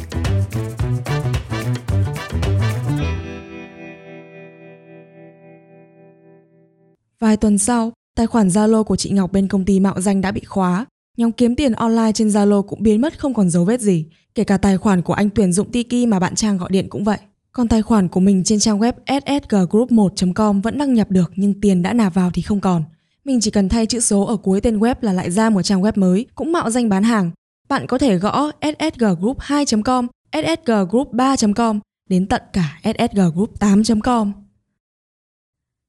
Vài 7.24 7.36
tuần 7.36 7.58
sau, 7.58 7.92
tài 8.16 8.26
khoản 8.26 8.48
Zalo 8.48 8.84
của 8.84 8.96
chị 8.96 9.10
Ngọc 9.10 9.32
bên 9.32 9.48
công 9.48 9.64
ty 9.64 9.80
mạo 9.80 10.00
danh 10.00 10.20
đã 10.20 10.32
bị 10.32 10.40
khóa. 10.40 10.86
Nhóm 11.16 11.32
kiếm 11.32 11.56
tiền 11.56 11.72
online 11.72 12.12
trên 12.14 12.28
Zalo 12.28 12.62
cũng 12.62 12.82
biến 12.82 13.00
mất 13.00 13.18
không 13.18 13.34
còn 13.34 13.50
dấu 13.50 13.64
vết 13.64 13.80
gì. 13.80 14.06
Kể 14.34 14.44
cả 14.44 14.56
tài 14.56 14.78
khoản 14.78 15.02
của 15.02 15.12
anh 15.12 15.30
tuyển 15.30 15.52
dụng 15.52 15.72
Tiki 15.72 16.08
mà 16.08 16.18
bạn 16.18 16.34
Trang 16.34 16.58
gọi 16.58 16.68
điện 16.72 16.88
cũng 16.88 17.04
vậy. 17.04 17.18
Còn 17.52 17.68
tài 17.68 17.82
khoản 17.82 18.08
của 18.08 18.20
mình 18.20 18.44
trên 18.44 18.58
trang 18.58 18.78
web 18.78 18.92
ssggroup1.com 19.06 20.60
vẫn 20.60 20.78
đăng 20.78 20.94
nhập 20.94 21.10
được 21.10 21.32
nhưng 21.36 21.60
tiền 21.60 21.82
đã 21.82 21.92
nạp 21.92 22.14
vào 22.14 22.30
thì 22.30 22.42
không 22.42 22.60
còn. 22.60 22.84
Mình 23.24 23.40
chỉ 23.40 23.50
cần 23.50 23.68
thay 23.68 23.86
chữ 23.86 24.00
số 24.00 24.24
ở 24.24 24.36
cuối 24.36 24.60
tên 24.60 24.78
web 24.78 24.94
là 25.00 25.12
lại 25.12 25.30
ra 25.30 25.50
một 25.50 25.62
trang 25.62 25.82
web 25.82 25.92
mới, 25.96 26.26
cũng 26.34 26.52
mạo 26.52 26.70
danh 26.70 26.88
bán 26.88 27.02
hàng. 27.02 27.30
Bạn 27.68 27.86
có 27.86 27.98
thể 27.98 28.18
gõ 28.18 28.50
ssggroup2.com, 28.60 30.06
ssggroup3.com 30.32 31.80
đến 32.10 32.26
tận 32.26 32.42
cả 32.52 32.78
ssggroup8.com. 32.82 34.43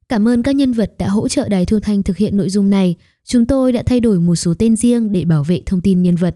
Cảm 0.10 0.28
ơn 0.28 0.44
các 0.44 0.56
nhân 0.56 0.72
vật 0.72 0.92
đã 0.98 1.08
hỗ 1.08 1.28
trợ 1.28 1.50
Đài 1.50 1.66
Thu 1.66 1.80
Thanh 1.80 2.04
thực 2.04 2.18
hiện 2.18 2.38
nội 2.38 2.50
dung 2.50 2.70
này. 2.70 2.96
Chúng 3.24 3.46
tôi 3.46 3.72
đã 3.72 3.84
thay 3.86 4.00
đổi 4.00 4.20
một 4.20 4.36
số 4.36 4.54
tên 4.60 4.76
riêng 4.76 5.12
để 5.12 5.26
bảo 5.26 5.44
vệ 5.44 5.62
thông 5.66 5.82
tin 5.82 6.04
nhân 6.04 6.16
vật. 6.16 6.36